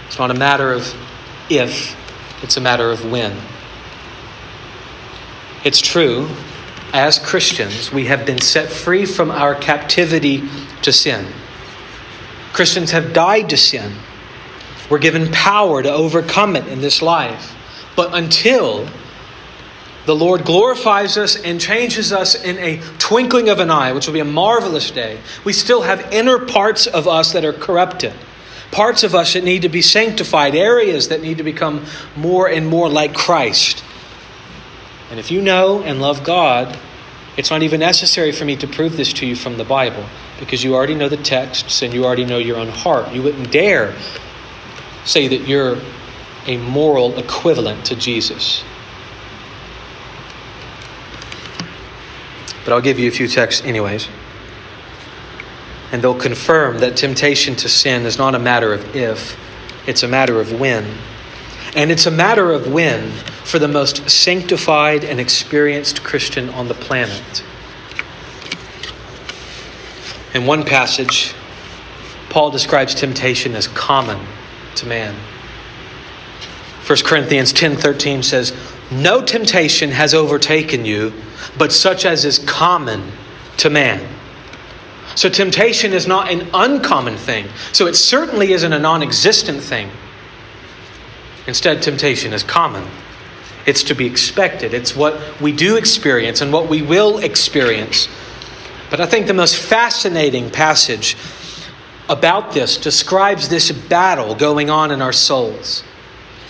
It's 0.06 0.18
not 0.18 0.30
a 0.30 0.34
matter 0.34 0.72
of 0.72 0.94
if, 1.50 1.96
it's 2.42 2.56
a 2.56 2.60
matter 2.60 2.90
of 2.90 3.10
when. 3.10 3.36
It's 5.64 5.80
true, 5.80 6.28
as 6.92 7.18
Christians, 7.18 7.92
we 7.92 8.06
have 8.06 8.24
been 8.24 8.40
set 8.40 8.70
free 8.70 9.04
from 9.04 9.30
our 9.30 9.54
captivity 9.54 10.48
to 10.82 10.92
sin. 10.92 11.26
Christians 12.52 12.92
have 12.92 13.12
died 13.12 13.50
to 13.50 13.56
sin. 13.56 13.92
We're 14.90 14.98
given 14.98 15.30
power 15.30 15.82
to 15.82 15.92
overcome 15.92 16.56
it 16.56 16.66
in 16.66 16.80
this 16.80 17.02
life. 17.02 17.54
But 17.94 18.14
until 18.14 18.88
the 20.06 20.16
Lord 20.16 20.44
glorifies 20.44 21.18
us 21.18 21.36
and 21.36 21.60
changes 21.60 22.12
us 22.12 22.34
in 22.34 22.56
a 22.58 22.80
twinkling 22.98 23.50
of 23.50 23.58
an 23.58 23.70
eye, 23.70 23.92
which 23.92 24.06
will 24.06 24.14
be 24.14 24.20
a 24.20 24.24
marvelous 24.24 24.90
day, 24.90 25.20
we 25.44 25.52
still 25.52 25.82
have 25.82 26.12
inner 26.12 26.38
parts 26.38 26.86
of 26.86 27.06
us 27.06 27.32
that 27.32 27.44
are 27.44 27.52
corrupted. 27.52 28.14
Parts 28.70 29.02
of 29.02 29.14
us 29.14 29.34
that 29.34 29.44
need 29.44 29.62
to 29.62 29.68
be 29.68 29.82
sanctified, 29.82 30.54
areas 30.54 31.08
that 31.08 31.20
need 31.20 31.38
to 31.38 31.44
become 31.44 31.84
more 32.16 32.48
and 32.48 32.66
more 32.66 32.88
like 32.88 33.14
Christ. 33.14 33.84
And 35.10 35.18
if 35.18 35.30
you 35.30 35.40
know 35.40 35.82
and 35.82 36.00
love 36.00 36.24
God, 36.24 36.78
it's 37.36 37.50
not 37.50 37.62
even 37.62 37.80
necessary 37.80 38.32
for 38.32 38.44
me 38.44 38.56
to 38.56 38.66
prove 38.66 38.96
this 38.96 39.12
to 39.14 39.26
you 39.26 39.36
from 39.36 39.58
the 39.58 39.64
Bible 39.64 40.04
because 40.40 40.64
you 40.64 40.74
already 40.74 40.94
know 40.94 41.08
the 41.08 41.16
texts 41.16 41.82
and 41.82 41.94
you 41.94 42.04
already 42.04 42.24
know 42.24 42.38
your 42.38 42.56
own 42.56 42.68
heart. 42.68 43.12
You 43.12 43.22
wouldn't 43.22 43.50
dare 43.50 43.94
say 45.04 45.28
that 45.28 45.48
you're 45.48 45.78
a 46.46 46.56
moral 46.56 47.18
equivalent 47.18 47.84
to 47.86 47.96
Jesus. 47.96 48.62
But 52.64 52.74
I'll 52.74 52.80
give 52.80 52.98
you 52.98 53.08
a 53.08 53.10
few 53.10 53.28
texts, 53.28 53.64
anyways. 53.64 54.08
And 55.90 56.02
they'll 56.02 56.18
confirm 56.18 56.80
that 56.80 56.96
temptation 56.96 57.56
to 57.56 57.68
sin 57.68 58.04
is 58.04 58.18
not 58.18 58.34
a 58.34 58.38
matter 58.38 58.74
of 58.74 58.94
if, 58.94 59.38
it's 59.86 60.02
a 60.02 60.08
matter 60.08 60.38
of 60.40 60.58
when. 60.58 60.98
And 61.74 61.90
it's 61.90 62.04
a 62.04 62.10
matter 62.10 62.52
of 62.52 62.70
when 62.70 63.12
for 63.48 63.58
the 63.58 63.66
most 63.66 64.10
sanctified 64.10 65.02
and 65.02 65.18
experienced 65.18 66.04
Christian 66.04 66.50
on 66.50 66.68
the 66.68 66.74
planet. 66.74 67.42
In 70.34 70.44
one 70.44 70.64
passage, 70.64 71.32
Paul 72.28 72.50
describes 72.50 72.94
temptation 72.94 73.54
as 73.54 73.66
common 73.66 74.20
to 74.74 74.84
man. 74.86 75.14
1 76.84 77.04
Corinthians 77.04 77.54
10:13 77.54 78.22
says, 78.22 78.52
"No 78.90 79.22
temptation 79.22 79.92
has 79.92 80.12
overtaken 80.12 80.84
you, 80.84 81.14
but 81.56 81.72
such 81.72 82.04
as 82.04 82.26
is 82.26 82.38
common 82.38 83.12
to 83.56 83.70
man." 83.70 84.06
So 85.14 85.30
temptation 85.30 85.94
is 85.94 86.06
not 86.06 86.30
an 86.30 86.50
uncommon 86.52 87.16
thing. 87.16 87.48
So 87.72 87.86
it 87.86 87.96
certainly 87.96 88.52
isn't 88.52 88.74
a 88.74 88.78
non-existent 88.78 89.62
thing. 89.62 89.90
Instead, 91.46 91.80
temptation 91.80 92.34
is 92.34 92.42
common. 92.42 92.90
It's 93.68 93.82
to 93.82 93.94
be 93.94 94.06
expected. 94.06 94.72
It's 94.72 94.96
what 94.96 95.42
we 95.42 95.52
do 95.52 95.76
experience 95.76 96.40
and 96.40 96.50
what 96.50 96.70
we 96.70 96.80
will 96.80 97.18
experience. 97.18 98.08
But 98.88 98.98
I 98.98 99.04
think 99.04 99.26
the 99.26 99.34
most 99.34 99.56
fascinating 99.56 100.50
passage 100.50 101.18
about 102.08 102.54
this 102.54 102.78
describes 102.78 103.50
this 103.50 103.70
battle 103.70 104.34
going 104.34 104.70
on 104.70 104.90
in 104.90 105.02
our 105.02 105.12
souls. 105.12 105.84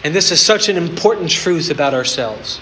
And 0.04 0.14
this 0.14 0.30
is 0.30 0.40
such 0.40 0.68
an 0.68 0.76
important 0.76 1.30
truth 1.30 1.70
about 1.70 1.92
ourselves. 1.92 2.60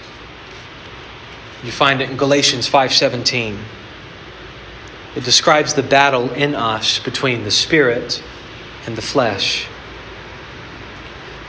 You 1.63 1.71
find 1.71 2.01
it 2.01 2.09
in 2.09 2.17
Galatians 2.17 2.67
5:17. 2.67 3.59
It 5.15 5.23
describes 5.23 5.75
the 5.75 5.83
battle 5.83 6.31
in 6.31 6.55
us 6.55 6.97
between 6.97 7.43
the 7.43 7.51
spirit 7.51 8.23
and 8.87 8.95
the 8.95 9.03
flesh. 9.03 9.67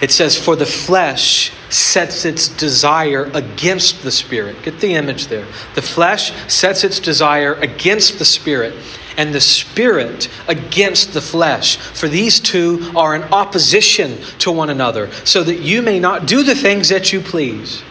It 0.02 0.10
says, 0.10 0.36
For 0.36 0.56
the 0.56 0.66
flesh 0.66 1.52
sets 1.70 2.24
its 2.24 2.48
desire 2.48 3.30
against 3.34 4.02
the 4.02 4.10
spirit. 4.10 4.62
Get 4.62 4.80
the 4.80 4.94
image 4.94 5.26
there. 5.26 5.46
The 5.74 5.82
flesh 5.82 6.32
sets 6.52 6.84
its 6.84 7.00
desire 7.00 7.54
against 7.54 8.18
the 8.18 8.24
spirit, 8.24 8.74
and 9.16 9.34
the 9.34 9.40
spirit 9.40 10.28
against 10.46 11.12
the 11.12 11.20
flesh. 11.20 11.76
For 11.76 12.08
these 12.08 12.40
two 12.40 12.90
are 12.96 13.14
in 13.14 13.24
opposition 13.24 14.18
to 14.38 14.50
one 14.50 14.70
another, 14.70 15.10
so 15.24 15.42
that 15.42 15.60
you 15.60 15.82
may 15.82 15.98
not 15.98 16.26
do 16.26 16.42
the 16.42 16.54
things 16.54 16.88
that 16.88 17.12
you 17.12 17.20
please. 17.20 17.82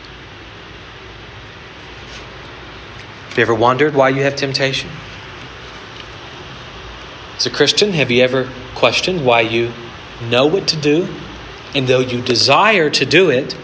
Have 3.30 3.38
you 3.38 3.44
ever 3.44 3.56
wondered 3.56 3.94
why 3.94 4.10
you 4.10 4.24
have 4.24 4.36
temptation? 4.36 4.90
As 7.36 7.46
a 7.46 7.52
Christian, 7.52 7.94
have 7.94 8.10
you 8.10 8.24
ever 8.24 8.50
questioned 8.74 9.24
why 9.24 9.42
you 9.42 9.72
know 10.28 10.48
what 10.48 10.68
to 10.70 10.76
do 10.76 11.08
and 11.74 11.88
though 11.88 12.00
you 12.00 12.22
desire 12.22 12.90
to 12.90 13.06
do 13.06 13.30
it, 13.30 13.56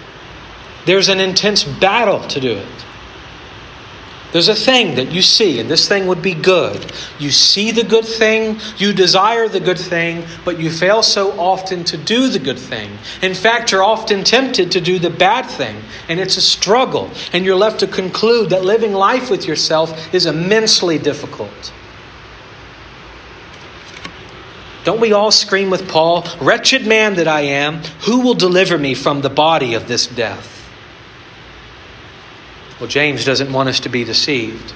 there's 0.86 1.10
an 1.10 1.20
intense 1.20 1.64
battle 1.64 2.28
to 2.28 2.40
do 2.40 2.58
it. 2.58 2.86
There's 4.34 4.48
a 4.48 4.56
thing 4.56 4.96
that 4.96 5.12
you 5.12 5.22
see, 5.22 5.60
and 5.60 5.70
this 5.70 5.88
thing 5.88 6.08
would 6.08 6.24
be 6.24 6.34
good. 6.34 6.92
You 7.20 7.30
see 7.30 7.70
the 7.70 7.84
good 7.84 8.04
thing, 8.04 8.60
you 8.78 8.92
desire 8.92 9.48
the 9.48 9.60
good 9.60 9.78
thing, 9.78 10.26
but 10.44 10.60
you 10.60 10.72
fail 10.72 11.04
so 11.04 11.40
often 11.40 11.84
to 11.84 11.98
do 11.98 12.30
the 12.30 12.40
good 12.40 12.58
thing. 12.58 12.98
In 13.22 13.36
fact, 13.36 13.72
you're 13.72 13.84
often 13.84 14.24
tempted 14.24 14.72
to 14.72 14.82
do 14.82 14.98
the 14.98 15.12
bad 15.12 15.46
thing, 15.46 15.84
and 16.10 16.20
it's 16.20 16.36
a 16.36 16.42
struggle, 16.42 17.12
and 17.32 17.46
you're 17.46 17.56
left 17.56 17.80
to 17.82 17.88
conclude 17.88 18.50
that 18.50 18.66
living 18.66 18.94
life 18.94 19.30
with 19.30 19.48
yourself 19.48 20.12
is 20.12 20.26
immensely 20.26 20.98
difficult. 20.98 21.72
Don't 24.84 25.00
we 25.00 25.14
all 25.14 25.30
scream 25.30 25.70
with 25.70 25.88
Paul, 25.88 26.26
Wretched 26.42 26.88
man 26.88 27.14
that 27.16 27.28
I 27.28 27.42
am, 27.42 27.84
who 28.08 28.22
will 28.22 28.34
deliver 28.34 28.80
me 28.80 28.96
from 28.96 29.22
the 29.22 29.30
body 29.30 29.76
of 29.76 29.88
this 29.88 30.08
death? 30.08 30.53
Well, 32.80 32.90
James 32.90 33.24
doesn't 33.26 33.52
want 33.52 33.70
us 33.70 33.80
to 33.82 33.90
be 33.90 34.04
deceived. 34.04 34.74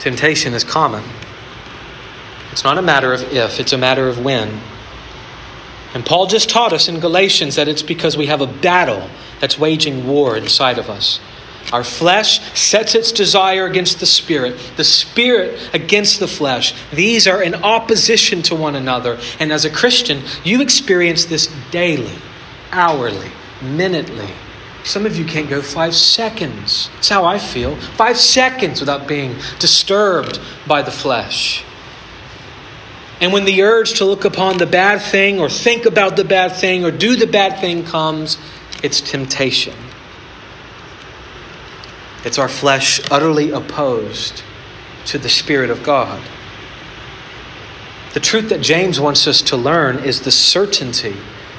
Temptation 0.00 0.54
is 0.54 0.64
common. 0.64 1.04
It's 2.52 2.64
not 2.64 2.78
a 2.78 2.82
matter 2.82 3.12
of 3.12 3.22
if, 3.32 3.60
it's 3.60 3.72
a 3.72 3.78
matter 3.78 4.08
of 4.08 4.22
when. 4.24 4.60
And 5.94 6.06
Paul 6.06 6.26
just 6.26 6.48
taught 6.48 6.72
us 6.72 6.88
in 6.88 7.00
Galatians 7.00 7.56
that 7.56 7.68
it's 7.68 7.82
because 7.82 8.16
we 8.16 8.26
have 8.26 8.40
a 8.40 8.46
battle 8.46 9.08
that's 9.40 9.58
waging 9.58 10.06
war 10.06 10.36
inside 10.36 10.78
of 10.78 10.88
us. 10.88 11.20
Our 11.72 11.84
flesh 11.84 12.40
sets 12.58 12.94
its 12.94 13.12
desire 13.12 13.66
against 13.66 14.00
the 14.00 14.06
spirit, 14.06 14.58
the 14.76 14.84
spirit 14.84 15.70
against 15.72 16.18
the 16.18 16.26
flesh. 16.26 16.74
These 16.92 17.28
are 17.28 17.42
in 17.42 17.54
opposition 17.54 18.42
to 18.42 18.56
one 18.56 18.74
another. 18.74 19.18
And 19.38 19.52
as 19.52 19.64
a 19.64 19.70
Christian, 19.70 20.22
you 20.42 20.60
experience 20.60 21.24
this 21.24 21.52
daily, 21.70 22.16
hourly, 22.72 23.30
minutely. 23.62 24.30
Some 24.84 25.06
of 25.06 25.16
you 25.16 25.24
can't 25.24 25.48
go 25.48 25.60
five 25.62 25.94
seconds. 25.94 26.88
That's 26.94 27.08
how 27.08 27.24
I 27.24 27.38
feel. 27.38 27.76
Five 27.76 28.16
seconds 28.16 28.80
without 28.80 29.06
being 29.06 29.36
disturbed 29.58 30.40
by 30.66 30.82
the 30.82 30.90
flesh. 30.90 31.64
And 33.20 33.32
when 33.32 33.44
the 33.44 33.62
urge 33.62 33.98
to 33.98 34.06
look 34.06 34.24
upon 34.24 34.56
the 34.56 34.66
bad 34.66 35.02
thing 35.02 35.38
or 35.40 35.50
think 35.50 35.84
about 35.84 36.16
the 36.16 36.24
bad 36.24 36.56
thing 36.56 36.84
or 36.84 36.90
do 36.90 37.16
the 37.16 37.26
bad 37.26 37.60
thing 37.60 37.84
comes, 37.84 38.38
it's 38.82 39.02
temptation. 39.02 39.74
It's 42.24 42.38
our 42.38 42.48
flesh 42.48 43.00
utterly 43.10 43.50
opposed 43.50 44.42
to 45.06 45.18
the 45.18 45.28
Spirit 45.28 45.70
of 45.70 45.82
God. 45.82 46.22
The 48.14 48.20
truth 48.20 48.48
that 48.48 48.60
James 48.60 48.98
wants 48.98 49.26
us 49.26 49.42
to 49.42 49.56
learn 49.56 49.98
is 49.98 50.22
the 50.22 50.30
certainty 50.30 51.16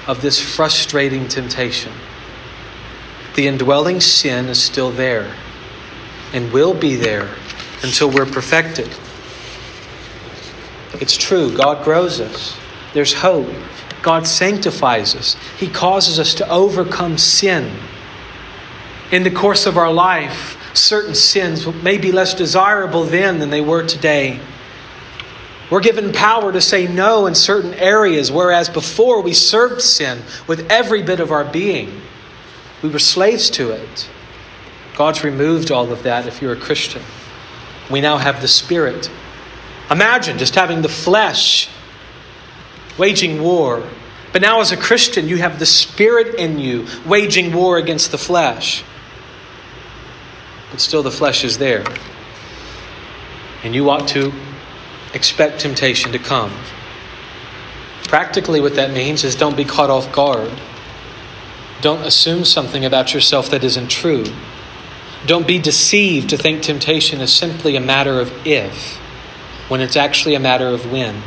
of 0.07 0.21
this 0.21 0.39
frustrating 0.39 1.27
temptation. 1.27 1.93
The 3.35 3.47
indwelling 3.47 4.01
sin 4.01 4.47
is 4.47 4.61
still 4.61 4.91
there 4.91 5.35
and 6.33 6.51
will 6.51 6.73
be 6.73 6.95
there 6.95 7.35
until 7.83 8.09
we're 8.09 8.25
perfected. 8.25 8.89
It's 10.93 11.17
true, 11.17 11.55
God 11.55 11.83
grows 11.83 12.19
us, 12.19 12.57
there's 12.93 13.13
hope. 13.13 13.49
God 14.01 14.25
sanctifies 14.25 15.15
us, 15.15 15.35
He 15.57 15.67
causes 15.67 16.19
us 16.19 16.33
to 16.35 16.49
overcome 16.49 17.17
sin 17.17 17.77
in 19.11 19.23
the 19.23 19.31
course 19.31 19.65
of 19.65 19.77
our 19.77 19.91
life, 19.91 20.57
Certain 20.73 21.15
sins 21.15 21.67
may 21.83 21.97
be 21.97 22.11
less 22.11 22.33
desirable 22.33 23.03
then 23.03 23.39
than 23.39 23.49
they 23.49 23.61
were 23.61 23.83
today. 23.83 24.39
We're 25.69 25.81
given 25.81 26.13
power 26.13 26.51
to 26.51 26.61
say 26.61 26.87
no 26.87 27.27
in 27.27 27.35
certain 27.35 27.73
areas, 27.73 28.31
whereas 28.31 28.69
before 28.69 29.21
we 29.21 29.33
served 29.33 29.81
sin 29.81 30.21
with 30.47 30.69
every 30.71 31.01
bit 31.01 31.19
of 31.19 31.31
our 31.31 31.43
being. 31.43 32.01
We 32.81 32.89
were 32.89 32.99
slaves 32.99 33.49
to 33.51 33.71
it. 33.71 34.09
God's 34.95 35.23
removed 35.23 35.71
all 35.71 35.91
of 35.91 36.03
that 36.03 36.27
if 36.27 36.41
you're 36.41 36.53
a 36.53 36.59
Christian. 36.59 37.01
We 37.89 38.01
now 38.01 38.17
have 38.17 38.41
the 38.41 38.47
Spirit. 38.47 39.09
Imagine 39.89 40.37
just 40.37 40.55
having 40.55 40.81
the 40.81 40.89
flesh 40.89 41.69
waging 42.97 43.41
war. 43.41 43.83
But 44.31 44.41
now, 44.41 44.61
as 44.61 44.71
a 44.71 44.77
Christian, 44.77 45.27
you 45.27 45.37
have 45.37 45.59
the 45.59 45.65
Spirit 45.65 46.35
in 46.35 46.57
you 46.57 46.87
waging 47.05 47.53
war 47.53 47.77
against 47.77 48.11
the 48.11 48.17
flesh. 48.17 48.83
But 50.71 50.79
still, 50.79 51.03
the 51.03 51.11
flesh 51.11 51.43
is 51.43 51.57
there. 51.57 51.83
And 53.63 53.75
you 53.75 53.89
ought 53.89 54.07
to 54.09 54.31
expect 55.13 55.59
temptation 55.59 56.13
to 56.13 56.19
come. 56.19 56.53
Practically, 58.03 58.61
what 58.61 58.75
that 58.75 58.91
means 58.91 59.23
is 59.23 59.35
don't 59.35 59.57
be 59.57 59.65
caught 59.65 59.89
off 59.89 60.11
guard. 60.13 60.51
Don't 61.81 62.05
assume 62.05 62.45
something 62.45 62.85
about 62.85 63.13
yourself 63.13 63.49
that 63.49 63.63
isn't 63.63 63.89
true. 63.89 64.25
Don't 65.25 65.47
be 65.47 65.59
deceived 65.59 66.29
to 66.29 66.37
think 66.37 66.61
temptation 66.61 67.21
is 67.21 67.33
simply 67.33 67.75
a 67.75 67.81
matter 67.81 68.19
of 68.19 68.31
if, 68.45 68.97
when 69.67 69.81
it's 69.81 69.95
actually 69.95 70.35
a 70.35 70.39
matter 70.39 70.67
of 70.67 70.91
when. 70.91 71.21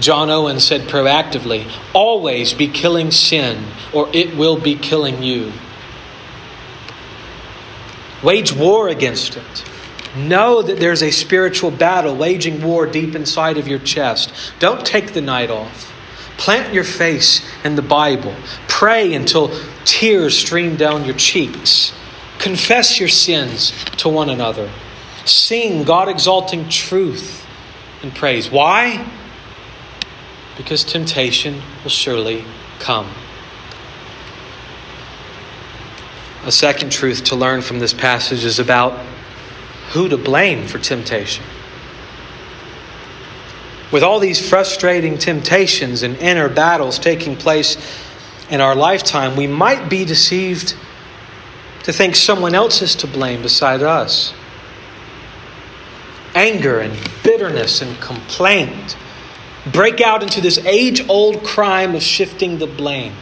John 0.00 0.30
Owen 0.30 0.60
said 0.60 0.82
proactively, 0.82 1.70
always 1.92 2.54
be 2.54 2.68
killing 2.68 3.10
sin, 3.10 3.66
or 3.92 4.08
it 4.14 4.36
will 4.36 4.58
be 4.58 4.76
killing 4.76 5.22
you. 5.22 5.52
Wage 8.22 8.52
war 8.52 8.88
against 8.88 9.36
it. 9.36 9.64
Know 10.16 10.62
that 10.62 10.78
there's 10.78 11.02
a 11.02 11.10
spiritual 11.10 11.70
battle 11.70 12.16
waging 12.16 12.62
war 12.62 12.86
deep 12.86 13.14
inside 13.14 13.58
of 13.58 13.68
your 13.68 13.78
chest. 13.78 14.32
Don't 14.58 14.86
take 14.86 15.12
the 15.12 15.20
night 15.20 15.50
off. 15.50 15.92
Plant 16.48 16.72
your 16.72 16.82
face 16.82 17.46
in 17.62 17.76
the 17.76 17.82
Bible. 17.82 18.34
Pray 18.68 19.12
until 19.12 19.50
tears 19.84 20.34
stream 20.34 20.76
down 20.76 21.04
your 21.04 21.14
cheeks. 21.14 21.92
Confess 22.38 22.98
your 22.98 23.10
sins 23.10 23.70
to 23.98 24.08
one 24.08 24.30
another. 24.30 24.70
Sing 25.26 25.82
God 25.84 26.08
exalting 26.08 26.70
truth 26.70 27.46
and 28.02 28.14
praise. 28.14 28.50
Why? 28.50 29.06
Because 30.56 30.84
temptation 30.84 31.60
will 31.82 31.90
surely 31.90 32.46
come. 32.78 33.10
A 36.46 36.50
second 36.50 36.90
truth 36.92 37.24
to 37.24 37.36
learn 37.36 37.60
from 37.60 37.78
this 37.78 37.92
passage 37.92 38.46
is 38.46 38.58
about 38.58 38.98
who 39.90 40.08
to 40.08 40.16
blame 40.16 40.66
for 40.66 40.78
temptation. 40.78 41.44
With 43.90 44.02
all 44.02 44.20
these 44.20 44.46
frustrating 44.46 45.16
temptations 45.16 46.02
and 46.02 46.16
inner 46.16 46.48
battles 46.48 46.98
taking 46.98 47.36
place 47.36 47.76
in 48.50 48.60
our 48.60 48.74
lifetime, 48.74 49.36
we 49.36 49.46
might 49.46 49.88
be 49.88 50.04
deceived 50.04 50.74
to 51.84 51.92
think 51.92 52.14
someone 52.16 52.54
else 52.54 52.82
is 52.82 52.94
to 52.96 53.06
blame 53.06 53.40
beside 53.40 53.82
us. 53.82 54.34
Anger 56.34 56.80
and 56.80 56.92
bitterness 57.22 57.80
and 57.80 57.98
complaint 58.00 58.96
break 59.72 60.00
out 60.00 60.22
into 60.22 60.40
this 60.40 60.58
age 60.58 61.08
old 61.08 61.42
crime 61.42 61.94
of 61.94 62.02
shifting 62.02 62.58
the 62.58 62.66
blame. 62.66 63.14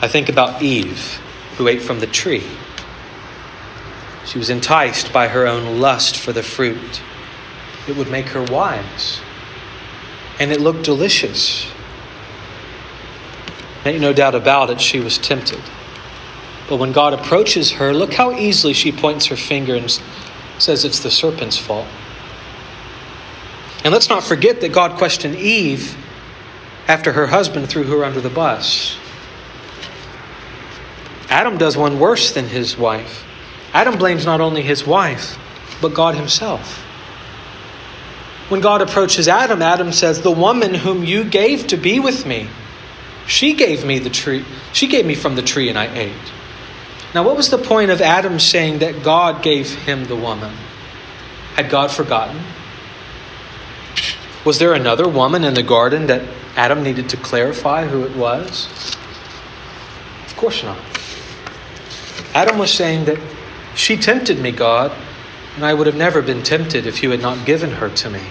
I 0.00 0.08
think 0.08 0.28
about 0.28 0.60
Eve, 0.60 1.20
who 1.56 1.68
ate 1.68 1.82
from 1.82 2.00
the 2.00 2.06
tree. 2.06 2.46
She 4.26 4.38
was 4.38 4.50
enticed 4.50 5.12
by 5.12 5.28
her 5.28 5.46
own 5.46 5.78
lust 5.78 6.16
for 6.16 6.32
the 6.32 6.42
fruit. 6.42 7.00
It 7.90 7.96
would 7.96 8.08
make 8.08 8.28
her 8.28 8.44
wise. 8.44 9.20
And 10.38 10.52
it 10.52 10.60
looked 10.60 10.84
delicious. 10.84 11.66
Ain't 13.84 14.00
no 14.00 14.12
doubt 14.12 14.36
about 14.36 14.70
it, 14.70 14.80
she 14.80 15.00
was 15.00 15.18
tempted. 15.18 15.60
But 16.68 16.76
when 16.76 16.92
God 16.92 17.12
approaches 17.12 17.72
her, 17.72 17.92
look 17.92 18.14
how 18.14 18.30
easily 18.30 18.74
she 18.74 18.92
points 18.92 19.26
her 19.26 19.34
finger 19.34 19.74
and 19.74 19.90
says 20.56 20.84
it's 20.84 21.00
the 21.00 21.10
serpent's 21.10 21.58
fault. 21.58 21.88
And 23.82 23.92
let's 23.92 24.08
not 24.08 24.22
forget 24.22 24.60
that 24.60 24.72
God 24.72 24.96
questioned 24.96 25.34
Eve 25.34 25.96
after 26.86 27.14
her 27.14 27.26
husband 27.26 27.68
threw 27.68 27.82
her 27.82 28.04
under 28.04 28.20
the 28.20 28.30
bus. 28.30 28.96
Adam 31.28 31.58
does 31.58 31.76
one 31.76 31.98
worse 31.98 32.30
than 32.30 32.46
his 32.46 32.78
wife. 32.78 33.24
Adam 33.74 33.98
blames 33.98 34.24
not 34.24 34.40
only 34.40 34.62
his 34.62 34.86
wife, 34.86 35.36
but 35.82 35.92
God 35.92 36.14
himself. 36.14 36.86
When 38.50 38.60
God 38.60 38.82
approaches 38.82 39.28
Adam, 39.28 39.62
Adam 39.62 39.92
says, 39.92 40.22
The 40.22 40.32
woman 40.32 40.74
whom 40.74 41.04
you 41.04 41.22
gave 41.22 41.68
to 41.68 41.76
be 41.76 42.00
with 42.00 42.26
me, 42.26 42.48
she 43.24 43.54
gave 43.54 43.84
me 43.84 44.00
the 44.00 44.10
tree. 44.10 44.44
She 44.72 44.88
gave 44.88 45.06
me 45.06 45.14
from 45.14 45.36
the 45.36 45.42
tree 45.42 45.68
and 45.68 45.78
I 45.78 45.86
ate. 45.96 46.32
Now, 47.14 47.22
what 47.22 47.36
was 47.36 47.48
the 47.48 47.58
point 47.58 47.92
of 47.92 48.00
Adam 48.00 48.40
saying 48.40 48.80
that 48.80 49.04
God 49.04 49.40
gave 49.40 49.72
him 49.84 50.06
the 50.06 50.16
woman? 50.16 50.52
Had 51.54 51.70
God 51.70 51.92
forgotten? 51.92 52.42
Was 54.44 54.58
there 54.58 54.74
another 54.74 55.06
woman 55.06 55.44
in 55.44 55.54
the 55.54 55.62
garden 55.62 56.08
that 56.08 56.22
Adam 56.56 56.82
needed 56.82 57.08
to 57.10 57.16
clarify 57.16 57.86
who 57.86 58.02
it 58.02 58.16
was? 58.16 58.66
Of 60.26 60.34
course 60.36 60.64
not. 60.64 60.78
Adam 62.34 62.58
was 62.58 62.74
saying 62.74 63.04
that 63.04 63.18
she 63.76 63.96
tempted 63.96 64.40
me, 64.40 64.50
God, 64.50 64.90
and 65.54 65.64
I 65.64 65.72
would 65.72 65.86
have 65.86 65.96
never 65.96 66.20
been 66.20 66.42
tempted 66.42 66.84
if 66.84 67.00
you 67.00 67.10
had 67.10 67.20
not 67.20 67.46
given 67.46 67.72
her 67.72 67.88
to 67.88 68.10
me. 68.10 68.22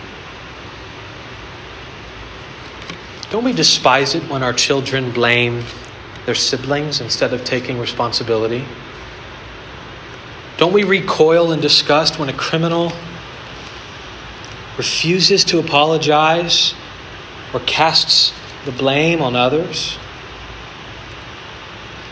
Don't 3.31 3.43
we 3.43 3.53
despise 3.53 4.15
it 4.15 4.23
when 4.23 4.41
our 4.41 4.53
children 4.53 5.11
blame 5.11 5.63
their 6.25 6.33
siblings 6.33 6.99
instead 6.99 7.31
of 7.31 7.43
taking 7.43 7.77
responsibility? 7.79 8.65
Don't 10.57 10.73
we 10.73 10.83
recoil 10.83 11.51
in 11.51 11.61
disgust 11.61 12.17
when 12.17 12.27
a 12.27 12.33
criminal 12.33 12.91
refuses 14.77 15.43
to 15.45 15.59
apologize 15.59 16.73
or 17.53 17.59
casts 17.61 18.33
the 18.65 18.71
blame 18.71 19.21
on 19.21 19.35
others? 19.35 19.95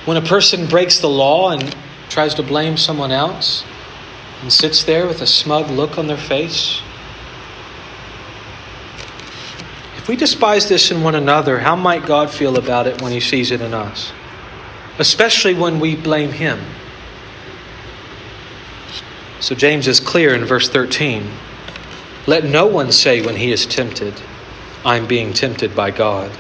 When 0.06 0.17
a 0.17 0.21
person 0.21 0.67
breaks 0.67 0.99
the 0.99 1.10
law 1.10 1.49
and 1.49 1.75
tries 2.10 2.36
to 2.36 2.43
blame 2.43 2.77
someone 2.77 3.12
else 3.12 3.65
and 4.43 4.53
sits 4.53 4.84
there 4.84 5.08
with 5.08 5.21
a 5.21 5.27
smug 5.27 5.71
look 5.71 5.97
on 5.97 6.08
their 6.08 6.15
face? 6.15 6.82
We 10.07 10.15
despise 10.15 10.69
this 10.69 10.89
in 10.89 11.03
one 11.03 11.15
another, 11.15 11.59
how 11.59 11.75
might 11.75 12.05
God 12.05 12.29
feel 12.29 12.57
about 12.57 12.87
it 12.87 13.01
when 13.01 13.11
He 13.11 13.19
sees 13.19 13.51
it 13.51 13.61
in 13.61 13.73
us? 13.73 14.11
Especially 14.99 15.53
when 15.53 15.79
we 15.79 15.95
blame 15.95 16.31
Him. 16.31 16.59
So 19.39 19.55
James 19.55 19.87
is 19.87 19.99
clear 19.99 20.33
in 20.33 20.45
verse 20.45 20.69
13 20.69 21.29
Let 22.25 22.43
no 22.43 22.65
one 22.67 22.91
say 22.91 23.21
when 23.21 23.35
he 23.35 23.51
is 23.51 23.65
tempted, 23.65 24.13
I'm 24.83 25.07
being 25.07 25.33
tempted 25.33 25.75
by 25.75 25.91
God. 25.91 26.31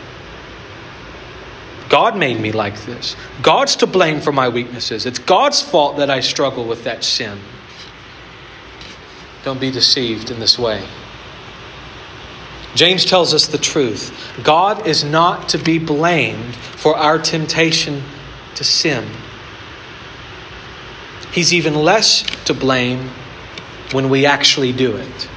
God 1.89 2.17
made 2.17 2.41
me 2.41 2.51
like 2.51 2.81
this. 2.81 3.15
God's 3.41 3.77
to 3.77 3.87
blame 3.87 4.19
for 4.19 4.33
my 4.33 4.49
weaknesses. 4.49 5.05
It's 5.05 5.19
God's 5.19 5.61
fault 5.61 5.95
that 5.97 6.09
I 6.09 6.19
struggle 6.19 6.65
with 6.65 6.83
that 6.83 7.05
sin. 7.05 7.39
Don't 9.45 9.61
be 9.61 9.71
deceived 9.71 10.29
in 10.29 10.41
this 10.41 10.59
way. 10.59 10.85
James 12.77 13.05
tells 13.05 13.33
us 13.33 13.47
the 13.47 13.57
truth. 13.57 14.15
God 14.43 14.85
is 14.85 15.03
not 15.03 15.49
to 15.49 15.57
be 15.57 15.79
blamed 15.79 16.55
for 16.55 16.95
our 16.95 17.17
temptation 17.17 18.03
to 18.53 18.63
sin. 18.63 19.09
He's 21.31 21.53
even 21.53 21.73
less 21.73 22.21
to 22.45 22.53
blame 22.53 23.09
when 23.93 24.09
we 24.09 24.27
actually 24.27 24.73
do 24.73 24.95
it. 24.95 25.27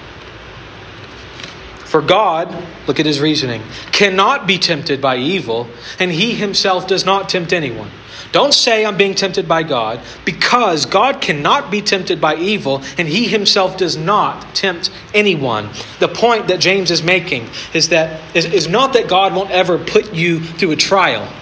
For 1.87 2.03
God, 2.03 2.55
look 2.87 3.01
at 3.01 3.07
his 3.07 3.21
reasoning, 3.21 3.63
cannot 3.91 4.47
be 4.47 4.59
tempted 4.59 5.01
by 5.01 5.17
evil, 5.17 5.67
and 5.99 6.13
he 6.13 6.35
himself 6.35 6.87
does 6.87 7.07
not 7.07 7.31
tempt 7.31 7.55
anyone. 7.55 7.91
Don't 8.33 8.55
say 8.55 8.87
I'm 8.87 8.97
being 8.97 9.15
tempted 9.15 9.49
by 9.49 9.65
God, 9.65 10.01
because 10.25 10.87
God 10.87 11.21
cannot 11.21 11.71
be 11.71 11.83
tempted 11.83 12.21
by 12.21 12.37
evil, 12.37 12.83
and 12.97 13.09
he 13.09 13.27
himself 13.27 13.77
does 13.77 13.97
not 13.97 14.55
tempt 14.55 14.91
anyone. 15.13 15.71
The 15.99 16.09
point 16.09 16.47
that 16.49 16.61
James 16.61 16.91
is 16.91 17.03
making 17.03 17.49
is 17.75 17.89
that 17.89 18.21
is, 18.35 18.45
is 18.45 18.69
not 18.69 18.93
that 18.93 19.09
God 19.09 19.35
won't 19.35 19.51
ever 19.51 19.79
put 19.79 20.15
you 20.15 20.41
through 20.41 20.71
a 20.71 20.77
trial. 20.77 21.33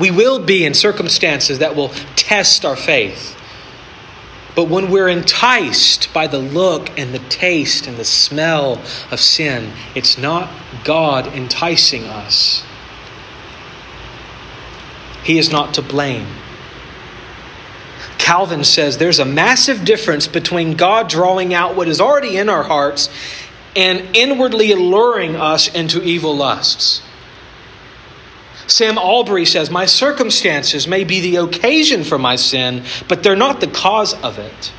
We 0.00 0.10
will 0.10 0.38
be 0.38 0.64
in 0.64 0.74
circumstances 0.74 1.58
that 1.58 1.76
will 1.76 1.90
test 2.16 2.64
our 2.64 2.76
faith. 2.76 3.34
But 4.54 4.68
when 4.68 4.90
we're 4.90 5.08
enticed 5.08 6.12
by 6.12 6.26
the 6.26 6.38
look 6.38 6.98
and 6.98 7.14
the 7.14 7.20
taste 7.20 7.86
and 7.86 7.96
the 7.96 8.04
smell 8.04 8.82
of 9.10 9.20
sin, 9.20 9.72
it's 9.94 10.18
not 10.18 10.50
God 10.82 11.26
enticing 11.28 12.04
us. 12.04 12.64
He 15.28 15.36
is 15.36 15.52
not 15.52 15.74
to 15.74 15.82
blame. 15.82 16.26
Calvin 18.16 18.64
says 18.64 18.96
there's 18.96 19.18
a 19.18 19.26
massive 19.26 19.84
difference 19.84 20.26
between 20.26 20.74
God 20.74 21.06
drawing 21.10 21.52
out 21.52 21.76
what 21.76 21.86
is 21.86 22.00
already 22.00 22.38
in 22.38 22.48
our 22.48 22.62
hearts 22.62 23.10
and 23.76 24.16
inwardly 24.16 24.72
alluring 24.72 25.36
us 25.36 25.68
into 25.68 26.02
evil 26.02 26.34
lusts. 26.34 27.02
Sam 28.66 28.96
Allberry 28.96 29.44
says, 29.44 29.70
My 29.70 29.84
circumstances 29.84 30.88
may 30.88 31.04
be 31.04 31.20
the 31.20 31.36
occasion 31.36 32.04
for 32.04 32.18
my 32.18 32.36
sin, 32.36 32.82
but 33.06 33.22
they're 33.22 33.36
not 33.36 33.60
the 33.60 33.66
cause 33.66 34.14
of 34.22 34.38
it. 34.38 34.72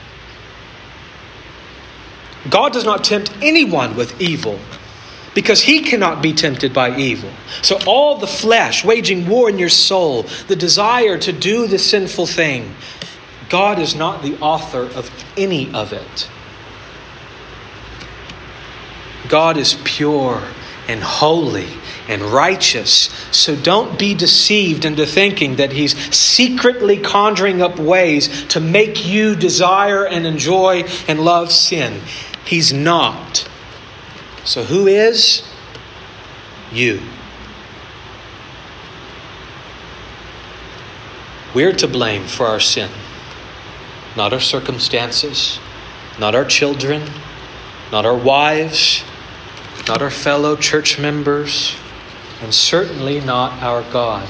God 2.49 2.73
does 2.73 2.85
not 2.85 3.03
tempt 3.03 3.31
anyone 3.39 3.95
with 3.95 4.19
evil 4.19 4.59
because 5.35 5.63
he 5.63 5.81
cannot 5.81 6.21
be 6.21 6.33
tempted 6.33 6.73
by 6.73 6.97
evil. 6.97 7.31
So, 7.61 7.79
all 7.85 8.17
the 8.17 8.27
flesh 8.27 8.83
waging 8.83 9.27
war 9.27 9.49
in 9.49 9.59
your 9.59 9.69
soul, 9.69 10.23
the 10.47 10.55
desire 10.55 11.17
to 11.19 11.31
do 11.31 11.67
the 11.67 11.79
sinful 11.79 12.27
thing, 12.27 12.75
God 13.49 13.79
is 13.79 13.95
not 13.95 14.21
the 14.21 14.37
author 14.39 14.83
of 14.83 15.11
any 15.37 15.73
of 15.73 15.91
it. 15.91 16.29
God 19.27 19.57
is 19.57 19.77
pure 19.83 20.43
and 20.87 21.03
holy 21.03 21.67
and 22.07 22.21
righteous. 22.23 23.09
So 23.31 23.55
don't 23.55 23.97
be 23.97 24.15
deceived 24.15 24.83
into 24.83 25.05
thinking 25.05 25.57
that 25.57 25.71
He's 25.71 25.95
secretly 26.13 26.97
conjuring 26.97 27.61
up 27.61 27.79
ways 27.79 28.45
to 28.47 28.59
make 28.59 29.05
you 29.05 29.35
desire 29.35 30.05
and 30.05 30.25
enjoy 30.25 30.83
and 31.07 31.23
love 31.23 31.51
sin. 31.51 32.01
He's 32.45 32.73
not. 32.73 33.48
So 34.43 34.63
who 34.63 34.87
is? 34.87 35.43
You. 36.71 37.01
We're 41.53 41.73
to 41.73 41.87
blame 41.87 42.27
for 42.27 42.45
our 42.45 42.59
sin, 42.59 42.91
not 44.15 44.33
our 44.33 44.39
circumstances, 44.39 45.59
not 46.19 46.35
our 46.35 46.45
children, 46.45 47.09
not 47.91 48.05
our 48.05 48.15
wives, 48.15 49.03
not 49.87 50.01
our 50.01 50.11
fellow 50.11 50.55
church 50.55 50.99
members, 50.99 51.75
and 52.41 52.53
certainly 52.53 53.19
not 53.19 53.63
our 53.63 53.81
God. 53.91 54.29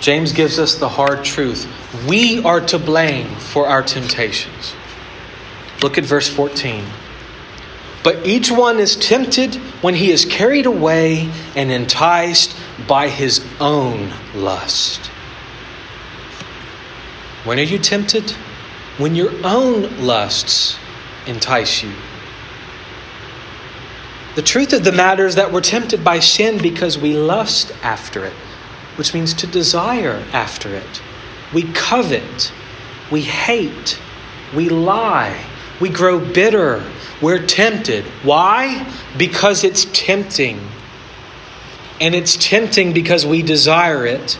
James 0.00 0.32
gives 0.32 0.58
us 0.58 0.74
the 0.74 0.88
hard 0.88 1.24
truth. 1.24 1.68
We 2.08 2.42
are 2.42 2.60
to 2.62 2.78
blame 2.78 3.36
for 3.36 3.68
our 3.68 3.82
temptations. 3.82 4.74
Look 5.82 5.98
at 5.98 6.04
verse 6.04 6.28
14. 6.28 6.84
But 8.02 8.26
each 8.26 8.50
one 8.50 8.80
is 8.80 8.96
tempted 8.96 9.54
when 9.80 9.94
he 9.94 10.10
is 10.10 10.24
carried 10.24 10.66
away 10.66 11.30
and 11.54 11.70
enticed 11.70 12.56
by 12.88 13.08
his 13.08 13.44
own 13.60 14.12
lust. 14.34 15.06
When 17.44 17.58
are 17.58 17.62
you 17.62 17.78
tempted? 17.78 18.32
When 18.98 19.14
your 19.14 19.32
own 19.44 20.04
lusts 20.04 20.78
entice 21.26 21.82
you. 21.82 21.92
The 24.34 24.42
truth 24.42 24.72
of 24.72 24.84
the 24.84 24.92
matter 24.92 25.26
is 25.26 25.34
that 25.34 25.52
we're 25.52 25.60
tempted 25.60 26.02
by 26.02 26.18
sin 26.18 26.60
because 26.60 26.96
we 26.96 27.12
lust 27.12 27.72
after 27.82 28.24
it, 28.24 28.32
which 28.96 29.12
means 29.12 29.34
to 29.34 29.46
desire 29.46 30.24
after 30.32 30.74
it. 30.74 31.02
We 31.52 31.64
covet, 31.72 32.50
we 33.10 33.22
hate, 33.22 34.00
we 34.54 34.70
lie, 34.70 35.44
we 35.80 35.90
grow 35.90 36.18
bitter, 36.18 36.82
we're 37.22 37.46
tempted. 37.46 38.04
Why? 38.24 38.92
Because 39.16 39.64
it's 39.64 39.86
tempting. 39.92 40.60
And 42.00 42.14
it's 42.14 42.36
tempting 42.36 42.92
because 42.92 43.24
we 43.24 43.42
desire 43.42 44.04
it, 44.04 44.38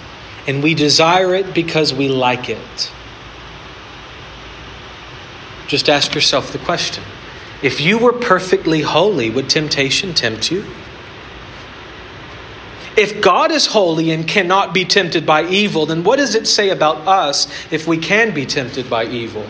and 0.49 0.62
we 0.62 0.75
desire 0.75 1.35
it 1.35 1.55
because 1.55 1.95
we 1.95 2.09
like 2.09 2.49
it. 2.49 2.90
Just 5.68 5.88
ask 5.88 6.14
yourself 6.14 6.53
the 6.53 6.59
question 6.59 7.05
if 7.62 7.81
you 7.81 7.97
were 7.97 8.12
perfectly 8.12 8.81
holy, 8.81 9.31
would 9.31 9.49
temptation 9.49 10.12
tempt 10.12 10.51
you? 10.51 10.66
If 12.97 13.23
God 13.23 13.51
is 13.53 13.66
holy 13.66 14.11
and 14.11 14.27
cannot 14.27 14.75
be 14.75 14.85
tempted 14.85 15.25
by 15.25 15.45
evil, 15.45 15.87
then 15.87 16.05
what 16.05 16.16
does 16.16 16.35
it 16.35 16.47
say 16.47 16.68
about 16.68 17.07
us 17.07 17.47
if 17.73 17.87
we 17.87 17.97
can 17.97 18.35
be 18.35 18.45
tempted 18.45 18.90
by 18.90 19.07
evil? 19.07 19.47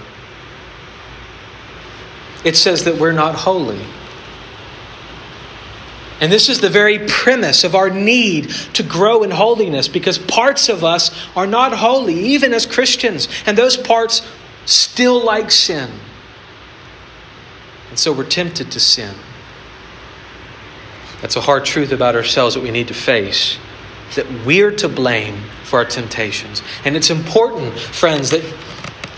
It 2.44 2.56
says 2.56 2.84
that 2.84 2.96
we're 2.96 3.12
not 3.12 3.34
holy. 3.34 3.80
And 6.20 6.30
this 6.30 6.48
is 6.48 6.60
the 6.60 6.68
very 6.68 7.00
premise 7.08 7.64
of 7.64 7.74
our 7.74 7.90
need 7.90 8.50
to 8.74 8.82
grow 8.82 9.22
in 9.22 9.32
holiness 9.32 9.88
because 9.88 10.18
parts 10.18 10.68
of 10.68 10.84
us 10.84 11.10
are 11.34 11.46
not 11.46 11.72
holy, 11.72 12.14
even 12.14 12.54
as 12.54 12.64
Christians, 12.64 13.28
and 13.44 13.58
those 13.58 13.76
parts 13.76 14.22
still 14.64 15.24
like 15.24 15.50
sin. 15.50 15.90
And 17.90 17.98
so 17.98 18.12
we're 18.12 18.24
tempted 18.24 18.70
to 18.70 18.80
sin. 18.80 19.16
That's 21.20 21.36
a 21.36 21.40
hard 21.40 21.64
truth 21.64 21.92
about 21.92 22.14
ourselves 22.14 22.54
that 22.54 22.62
we 22.62 22.70
need 22.70 22.88
to 22.88 22.94
face 22.94 23.58
that 24.14 24.30
we're 24.44 24.70
to 24.70 24.88
blame 24.88 25.42
for 25.64 25.78
our 25.78 25.84
temptations. 25.84 26.62
And 26.84 26.96
it's 26.96 27.10
important, 27.10 27.78
friends, 27.78 28.30
that 28.30 28.42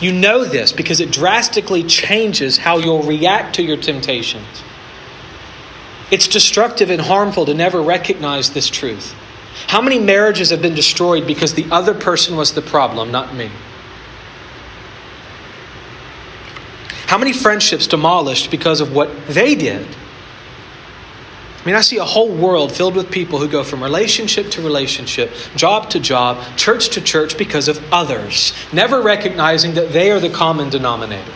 you 0.01 0.13
know 0.13 0.45
this 0.45 0.73
because 0.73 1.01
it 1.01 1.11
drastically 1.11 1.83
changes 1.83 2.59
how 2.59 2.79
you'll 2.79 3.03
react 3.03 3.55
to 3.57 3.63
your 3.63 3.77
temptations. 3.77 4.63
It's 6.11 6.29
destructive 6.29 6.91
and 6.91 7.03
harmful 7.03 7.47
to 7.47 7.55
never 7.55 7.83
recognize 7.83 8.51
this 8.51 8.69
truth. 8.69 9.15
How 9.69 9.81
many 9.81 9.99
marriages 9.99 10.51
have 10.51 10.61
been 10.61 10.75
destroyed 10.75 11.27
because 11.27 11.55
the 11.55 11.67
other 11.71 11.95
person 11.95 12.37
was 12.37 12.55
the 12.55 12.63
problem, 12.63 13.11
not 13.11 13.35
me? 13.35 13.51
How 17.07 17.19
many 17.19 17.33
friendships 17.33 17.87
demolished 17.87 18.51
because 18.51 18.81
of 18.81 18.93
what 18.93 19.27
they 19.29 19.55
did? 19.55 19.87
I 21.65 21.67
mean, 21.67 21.77
I 21.77 21.81
see 21.81 21.97
a 21.97 22.05
whole 22.05 22.29
world 22.31 22.73
filled 22.73 22.95
with 22.95 23.11
people 23.11 23.39
who 23.39 23.49
go 23.49 23.65
from 23.65 23.83
relationship 23.83 24.51
to 24.51 24.61
relationship, 24.61 25.33
job 25.57 25.89
to 25.91 26.01
job, 26.01 26.59
church 26.59 26.91
to 26.91 27.01
church 27.01 27.39
because 27.39 27.69
of 27.69 27.83
others, 27.91 28.53
never 28.71 29.01
recognizing 29.01 29.73
that 29.75 29.91
they 29.91 30.11
are 30.11 30.21
the 30.21 30.29
common 30.29 30.69
denominator. 30.69 31.33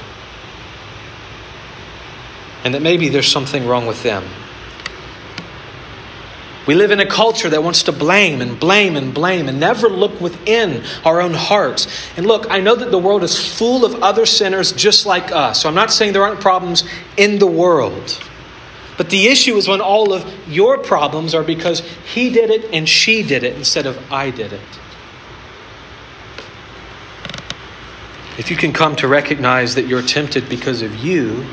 And 2.63 2.75
that 2.75 2.83
maybe 2.83 3.09
there's 3.09 3.33
something 3.33 3.67
wrong 3.67 3.87
with 3.87 4.03
them. 4.03 4.23
We 6.67 6.75
live 6.75 6.91
in 6.91 7.01
a 7.01 7.07
culture 7.07 7.49
that 7.49 7.63
wants 7.63 7.85
to 7.85 7.93
blame 7.93 8.43
and 8.43 8.61
blame 8.61 8.97
and 8.97 9.15
blame 9.15 9.49
and 9.49 9.59
never 9.59 9.89
look 9.89 10.21
within 10.21 10.85
our 11.07 11.23
own 11.23 11.33
hearts. 11.33 11.87
And 12.19 12.27
look, 12.27 12.51
I 12.51 12.61
know 12.61 12.77
that 12.77 12.91
the 12.91 12.99
world 12.99 13.23
is 13.23 13.35
full 13.57 13.87
of 13.87 14.03
other 14.03 14.27
sinners 14.27 14.73
just 14.73 15.07
like 15.07 15.33
us. 15.33 15.63
So 15.63 15.71
I'm 15.71 15.75
not 15.75 15.91
saying 15.91 16.13
there 16.13 16.25
aren't 16.25 16.41
problems 16.41 16.85
in 17.17 17.39
the 17.39 17.47
world. 17.47 18.23
But 18.99 19.11
the 19.11 19.29
issue 19.29 19.57
is 19.57 19.69
when 19.69 19.81
all 19.81 20.13
of 20.13 20.27
your 20.49 20.77
problems 20.77 21.33
are 21.33 21.45
because 21.45 21.81
he 21.81 22.31
did 22.31 22.51
it 22.51 22.69
and 22.73 22.87
she 22.87 23.23
did 23.23 23.45
it 23.45 23.57
instead 23.57 23.87
of 23.87 24.13
I 24.13 24.31
did 24.31 24.53
it. 24.53 24.61
If 28.37 28.51
you 28.51 28.57
can 28.57 28.73
come 28.73 28.97
to 28.97 29.09
recognize 29.09 29.77
that 29.77 29.87
you're 29.87 30.03
tempted 30.03 30.49
because 30.49 30.83
of 30.83 30.97
you 30.97 31.47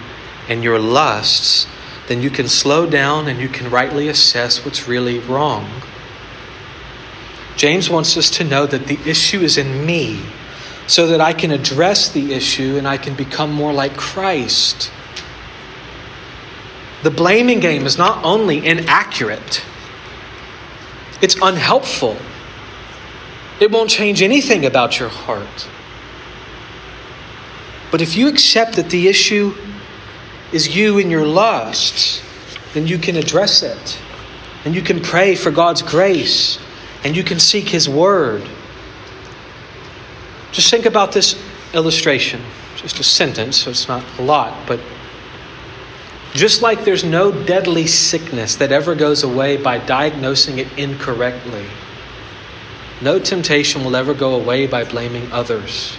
and 0.50 0.64
your 0.64 0.80
lusts, 0.80 1.68
then 2.08 2.22
you 2.22 2.32
can 2.32 2.48
slow 2.48 2.90
down 2.90 3.28
and 3.28 3.40
you 3.40 3.48
can 3.48 3.70
rightly 3.70 4.08
assess 4.08 4.66
what's 4.66 4.88
really 4.88 5.20
wrong. 5.20 5.82
James 7.56 7.90
wants 7.90 8.18
us 8.18 8.30
to 8.32 8.44
know 8.44 8.66
that 8.66 8.88
the 8.88 9.00
issue 9.08 9.42
is 9.42 9.58
in 9.58 9.86
me 9.86 10.22
so 10.88 11.08
that 11.08 11.22
I 11.22 11.34
can 11.34 11.52
address 11.52 12.10
the 12.10 12.34
issue 12.34 12.76
and 12.78 12.88
I 12.88 12.98
can 12.98 13.16
become 13.16 13.52
more 13.52 13.74
like 13.74 13.98
Christ. 13.98 14.92
The 17.04 17.12
blaming 17.12 17.60
game 17.60 17.86
is 17.86 17.98
not 17.98 18.24
only 18.24 18.66
inaccurate, 18.66 19.64
it's 21.22 21.36
unhelpful. 21.42 22.18
It 23.60 23.72
won't 23.72 23.90
change 23.90 24.22
anything 24.22 24.66
about 24.66 25.00
your 25.00 25.10
heart. 25.10 25.68
But 27.92 28.02
if 28.02 28.18
you 28.18 28.28
accept 28.28 28.76
that 28.76 28.90
the 28.90 29.08
issue 29.08 29.56
is 30.52 30.76
you 30.76 31.00
and 31.00 31.10
your 31.10 31.26
lusts, 31.26 32.22
then 32.74 32.88
you 32.88 32.98
can 32.98 33.16
address 33.16 33.64
it. 33.64 34.00
And 34.66 34.76
you 34.76 34.82
can 34.82 35.00
pray 35.00 35.36
for 35.36 35.52
God's 35.52 35.82
grace. 35.82 36.60
And 37.04 37.16
you 37.16 37.24
can 37.24 37.40
seek 37.40 37.70
His 37.70 37.88
Word. 37.88 38.44
Just 40.52 40.70
think 40.72 40.86
about 40.86 41.12
this 41.12 41.42
illustration. 41.74 42.42
Just 42.76 43.00
a 43.00 43.04
sentence, 43.04 43.58
so 43.58 43.70
it's 43.70 43.88
not 43.88 44.04
a 44.18 44.22
lot, 44.22 44.68
but 44.68 44.80
just 46.36 46.62
like 46.62 46.84
there's 46.84 47.06
no 47.06 47.32
deadly 47.32 47.88
sickness 47.88 48.58
that 48.58 48.72
ever 48.72 48.94
goes 48.94 49.24
away 49.24 49.56
by 49.56 49.78
diagnosing 49.78 50.60
it 50.60 50.68
incorrectly, 50.78 51.66
no 53.02 53.20
temptation 53.20 53.86
will 53.86 53.96
ever 53.96 54.14
go 54.14 54.36
away 54.36 54.68
by 54.68 54.84
blaming 54.84 55.32
others. 55.32 55.98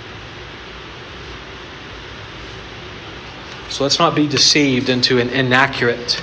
So 3.70 3.82
let's 3.82 3.98
not 3.98 4.14
be 4.14 4.28
deceived 4.28 4.90
into 4.90 5.18
an 5.18 5.30
inaccurate 5.30 6.22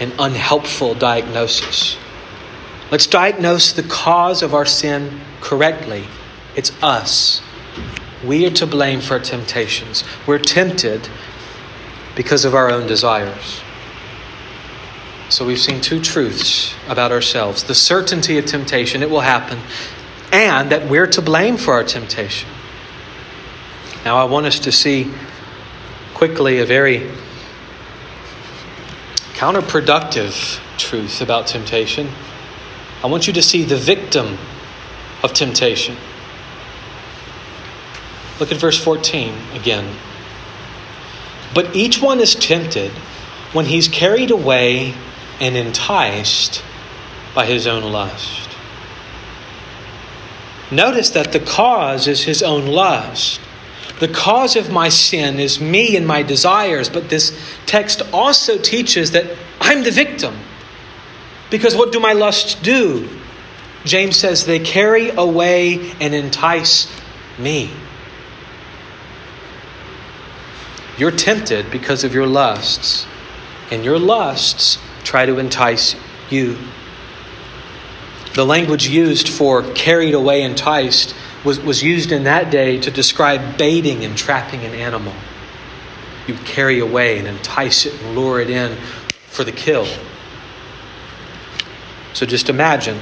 and 0.00 0.12
unhelpful 0.18 0.94
diagnosis. 0.94 1.96
Let's 2.90 3.06
diagnose 3.06 3.72
the 3.72 3.82
cause 3.82 4.42
of 4.42 4.54
our 4.54 4.66
sin 4.66 5.20
correctly. 5.40 6.04
It's 6.56 6.72
us. 6.82 7.42
we 8.24 8.46
are 8.46 8.50
to 8.50 8.66
blame 8.66 9.00
for 9.00 9.18
temptations. 9.18 10.04
We're 10.26 10.38
tempted 10.38 11.08
because 12.14 12.44
of 12.44 12.54
our 12.54 12.70
own 12.70 12.86
desires. 12.86 13.60
So 15.28 15.46
we've 15.46 15.58
seen 15.58 15.80
two 15.80 16.00
truths 16.00 16.74
about 16.88 17.10
ourselves 17.10 17.64
the 17.64 17.74
certainty 17.74 18.36
of 18.38 18.44
temptation, 18.44 19.02
it 19.02 19.10
will 19.10 19.20
happen, 19.20 19.60
and 20.30 20.70
that 20.70 20.88
we're 20.88 21.06
to 21.06 21.22
blame 21.22 21.56
for 21.56 21.72
our 21.72 21.84
temptation. 21.84 22.48
Now, 24.04 24.18
I 24.18 24.24
want 24.24 24.46
us 24.46 24.58
to 24.60 24.72
see 24.72 25.12
quickly 26.12 26.58
a 26.58 26.66
very 26.66 27.10
counterproductive 29.34 30.60
truth 30.76 31.20
about 31.20 31.46
temptation. 31.46 32.08
I 33.02 33.06
want 33.06 33.26
you 33.26 33.32
to 33.32 33.42
see 33.42 33.64
the 33.64 33.76
victim 33.76 34.38
of 35.22 35.32
temptation. 35.32 35.96
Look 38.38 38.52
at 38.52 38.58
verse 38.58 38.82
14 38.82 39.34
again. 39.54 39.96
But 41.54 41.74
each 41.76 42.00
one 42.00 42.20
is 42.20 42.34
tempted 42.34 42.90
when 43.52 43.66
he's 43.66 43.88
carried 43.88 44.30
away 44.30 44.94
and 45.40 45.56
enticed 45.56 46.62
by 47.34 47.46
his 47.46 47.66
own 47.66 47.92
lust. 47.92 48.48
Notice 50.70 51.10
that 51.10 51.32
the 51.32 51.40
cause 51.40 52.08
is 52.08 52.24
his 52.24 52.42
own 52.42 52.66
lust. 52.66 53.40
The 54.00 54.08
cause 54.08 54.56
of 54.56 54.70
my 54.70 54.88
sin 54.88 55.38
is 55.38 55.60
me 55.60 55.96
and 55.96 56.06
my 56.06 56.22
desires, 56.22 56.88
but 56.88 57.10
this 57.10 57.38
text 57.66 58.00
also 58.12 58.56
teaches 58.56 59.10
that 59.10 59.36
I'm 59.60 59.84
the 59.84 59.90
victim. 59.90 60.38
Because 61.50 61.76
what 61.76 61.92
do 61.92 62.00
my 62.00 62.14
lusts 62.14 62.54
do? 62.54 63.08
James 63.84 64.16
says 64.16 64.46
they 64.46 64.58
carry 64.58 65.10
away 65.10 65.92
and 66.00 66.14
entice 66.14 66.90
me. 67.38 67.70
You're 70.98 71.10
tempted 71.10 71.70
because 71.70 72.04
of 72.04 72.12
your 72.12 72.26
lusts, 72.26 73.06
and 73.70 73.84
your 73.84 73.98
lusts 73.98 74.78
try 75.04 75.24
to 75.26 75.38
entice 75.38 75.96
you. 76.30 76.58
The 78.34 78.44
language 78.44 78.88
used 78.88 79.28
for 79.28 79.62
carried 79.74 80.14
away, 80.14 80.42
enticed, 80.42 81.14
was, 81.44 81.60
was 81.60 81.82
used 81.82 82.12
in 82.12 82.24
that 82.24 82.50
day 82.50 82.78
to 82.80 82.90
describe 82.90 83.58
baiting 83.58 84.04
and 84.04 84.16
trapping 84.16 84.64
an 84.64 84.74
animal. 84.74 85.14
You 86.26 86.34
carry 86.34 86.78
away 86.78 87.18
and 87.18 87.26
entice 87.26 87.84
it 87.86 88.00
and 88.00 88.14
lure 88.14 88.40
it 88.40 88.48
in 88.48 88.76
for 89.26 89.44
the 89.44 89.52
kill. 89.52 89.86
So 92.12 92.26
just 92.26 92.48
imagine 92.48 93.00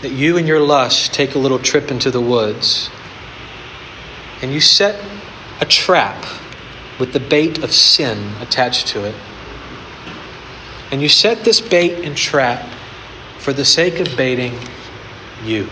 that 0.00 0.10
you 0.10 0.36
and 0.36 0.48
your 0.48 0.60
lust 0.60 1.12
take 1.12 1.34
a 1.34 1.38
little 1.38 1.58
trip 1.58 1.90
into 1.90 2.10
the 2.10 2.20
woods 2.20 2.90
and 4.40 4.52
you 4.52 4.60
set 4.60 5.02
a 5.60 5.64
trap 5.64 6.24
with 7.02 7.12
the 7.12 7.18
bait 7.18 7.58
of 7.64 7.72
sin 7.72 8.30
attached 8.40 8.86
to 8.86 9.04
it. 9.04 9.16
And 10.92 11.02
you 11.02 11.08
set 11.08 11.42
this 11.42 11.60
bait 11.60 12.04
and 12.04 12.16
trap 12.16 12.64
for 13.38 13.52
the 13.52 13.64
sake 13.64 13.98
of 13.98 14.16
baiting 14.16 14.56
you. 15.42 15.68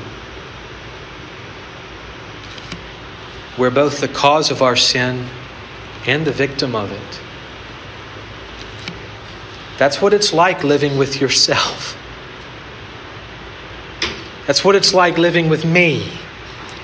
We're 3.56 3.70
both 3.70 4.00
the 4.00 4.08
cause 4.08 4.50
of 4.50 4.60
our 4.60 4.74
sin 4.74 5.28
and 6.04 6.26
the 6.26 6.32
victim 6.32 6.74
of 6.74 6.90
it. 6.90 7.20
That's 9.78 10.02
what 10.02 10.12
it's 10.12 10.32
like 10.32 10.64
living 10.64 10.98
with 10.98 11.20
yourself. 11.20 11.96
That's 14.48 14.64
what 14.64 14.74
it's 14.74 14.92
like 14.92 15.16
living 15.16 15.48
with 15.48 15.64
me. 15.64 16.10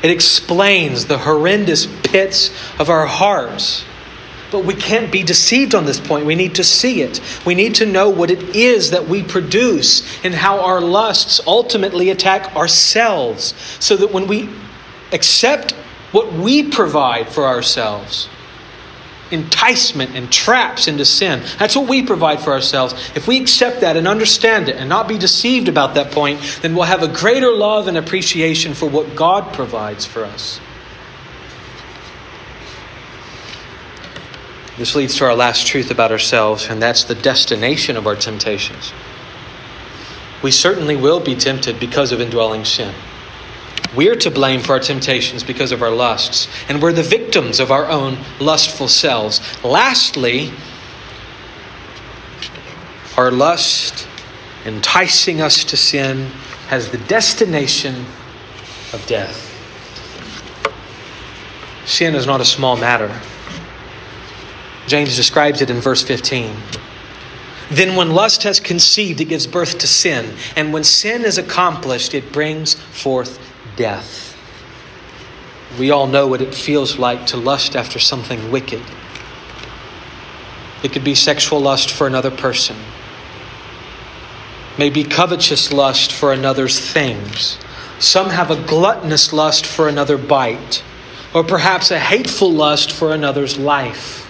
It 0.05 0.13
explains 0.13 1.07
the 1.07 1.19
horrendous 1.19 1.89
pits 2.05 2.53
of 2.79 2.89
our 2.89 3.07
hearts. 3.07 3.85
But 4.53 4.65
we 4.65 4.75
can't 4.75 5.11
be 5.11 5.23
deceived 5.23 5.75
on 5.75 5.87
this 5.87 5.99
point. 5.99 6.25
We 6.25 6.35
need 6.35 6.55
to 6.55 6.65
see 6.65 7.03
it. 7.03 7.21
We 7.45 7.55
need 7.55 7.75
to 7.77 7.87
know 7.87 8.09
what 8.09 8.31
it 8.31 8.55
is 8.55 8.91
that 8.91 9.09
we 9.09 9.23
produce 9.23 10.07
and 10.25 10.35
how 10.35 10.61
our 10.61 10.81
lusts 10.81 11.41
ultimately 11.47 12.11
attack 12.11 12.55
ourselves 12.55 13.55
so 13.81 13.97
that 13.97 14.13
when 14.13 14.27
we 14.29 14.49
accept 15.13 15.73
what 16.13 16.33
we 16.33 16.63
provide 16.63 17.29
for 17.29 17.45
ourselves, 17.45 18.29
enticement 19.31 20.15
and 20.15 20.31
traps 20.31 20.87
into 20.87 21.05
sin. 21.05 21.43
That's 21.59 21.77
what 21.77 21.89
we 21.89 22.03
provide 22.03 22.41
for 22.41 22.53
ourselves. 22.53 22.95
If 23.15 23.27
we 23.27 23.41
accept 23.41 23.81
that 23.81 23.97
and 23.97 24.07
understand 24.07 24.69
it 24.69 24.77
and 24.77 24.89
not 24.89 25.09
be 25.09 25.19
deceived 25.19 25.69
about 25.69 25.95
that 25.95 26.13
point, 26.13 26.61
then 26.63 26.75
we'll 26.75 26.85
have 26.85 27.03
a 27.03 27.09
greater 27.09 27.53
love 27.53 27.89
and 27.89 27.97
appreciation 27.97 28.75
for 28.75 28.89
what 28.89 29.17
God 29.17 29.53
provides 29.53 30.07
for 30.07 30.25
us. 30.25 30.61
This 34.79 34.95
leads 34.95 35.17
to 35.17 35.25
our 35.25 35.35
last 35.35 35.67
truth 35.67 35.91
about 35.91 36.13
ourselves, 36.13 36.67
and 36.69 36.83
that's 36.83 37.05
the 37.05 37.15
destination 37.15 37.97
of 37.97 38.07
our 38.07 38.17
temptations. 38.17 38.93
We 40.43 40.51
certainly 40.51 40.97
will 40.97 41.21
be 41.21 41.35
tempted 41.35 41.81
because 41.81 42.13
of 42.13 42.21
indwelling 42.21 42.67
sin. 42.67 42.95
We're 43.95 44.17
to 44.17 44.31
blame 44.31 44.61
for 44.61 44.73
our 44.73 44.81
temptations 44.81 45.43
because 45.43 45.73
of 45.73 45.83
our 45.83 45.91
lusts, 45.91 46.49
and 46.69 46.83
we're 46.83 46.93
the 46.93 47.03
victims 47.03 47.59
of 47.59 47.71
our 47.71 47.87
own 47.87 48.19
lustful 48.39 48.89
selves. 48.89 49.41
Lastly, 49.65 50.53
our 53.17 53.31
lust 53.31 54.07
enticing 54.67 55.41
us 55.41 55.65
to 55.65 55.77
sin 55.77 56.27
has 56.69 56.91
the 56.91 56.99
destination 56.99 58.05
of 58.93 59.03
death. 59.07 59.53
Sin 61.87 62.15
is 62.15 62.27
not 62.27 62.43
a 62.43 62.45
small 62.45 62.77
matter. 62.77 63.23
James 64.87 65.17
describes 65.17 65.61
it 65.61 65.71
in 65.71 65.81
verse 65.81 66.03
15. 66.03 66.55
Then, 67.71 67.97
when 67.97 68.13
lust 68.13 68.45
has 68.45 68.61
conceived, 68.61 69.21
it 69.21 69.25
gives 69.25 69.47
birth 69.47 69.79
to 69.79 69.89
sin. 69.89 70.37
And 70.55 70.73
when 70.73 70.85
sin 70.85 71.25
is 71.25 71.37
accomplished, 71.37 72.15
it 72.15 72.33
brings 72.33 72.75
forth 72.75 73.41
death. 73.75 74.37
We 75.79 75.91
all 75.91 76.07
know 76.07 76.29
what 76.29 76.41
it 76.41 76.55
feels 76.55 76.99
like 76.99 77.27
to 77.27 77.37
lust 77.37 77.75
after 77.75 77.99
something 77.99 78.51
wicked. 78.51 78.83
It 80.83 80.93
could 80.93 81.05
be 81.05 81.15
sexual 81.15 81.61
lust 81.61 81.91
for 81.91 82.07
another 82.07 82.31
person, 82.31 82.77
maybe 84.79 85.03
covetous 85.03 85.73
lust 85.73 86.13
for 86.13 86.33
another's 86.33 86.79
things. 86.79 87.59
Some 87.99 88.31
have 88.31 88.51
a 88.51 88.63
gluttonous 88.63 89.33
lust 89.33 89.67
for 89.67 89.89
another 89.89 90.17
bite, 90.17 90.85
or 91.35 91.43
perhaps 91.43 91.91
a 91.91 91.99
hateful 91.99 92.53
lust 92.53 92.93
for 92.93 93.13
another's 93.13 93.59
life. 93.59 94.26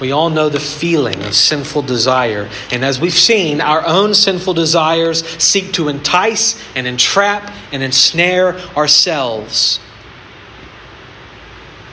We 0.00 0.12
all 0.12 0.30
know 0.30 0.48
the 0.48 0.60
feeling 0.60 1.22
of 1.22 1.34
sinful 1.34 1.82
desire. 1.82 2.48
And 2.72 2.84
as 2.84 2.98
we've 2.98 3.12
seen, 3.12 3.60
our 3.60 3.84
own 3.86 4.14
sinful 4.14 4.54
desires 4.54 5.24
seek 5.42 5.72
to 5.74 5.88
entice 5.88 6.60
and 6.74 6.86
entrap 6.86 7.52
and 7.70 7.82
ensnare 7.82 8.58
ourselves. 8.76 9.78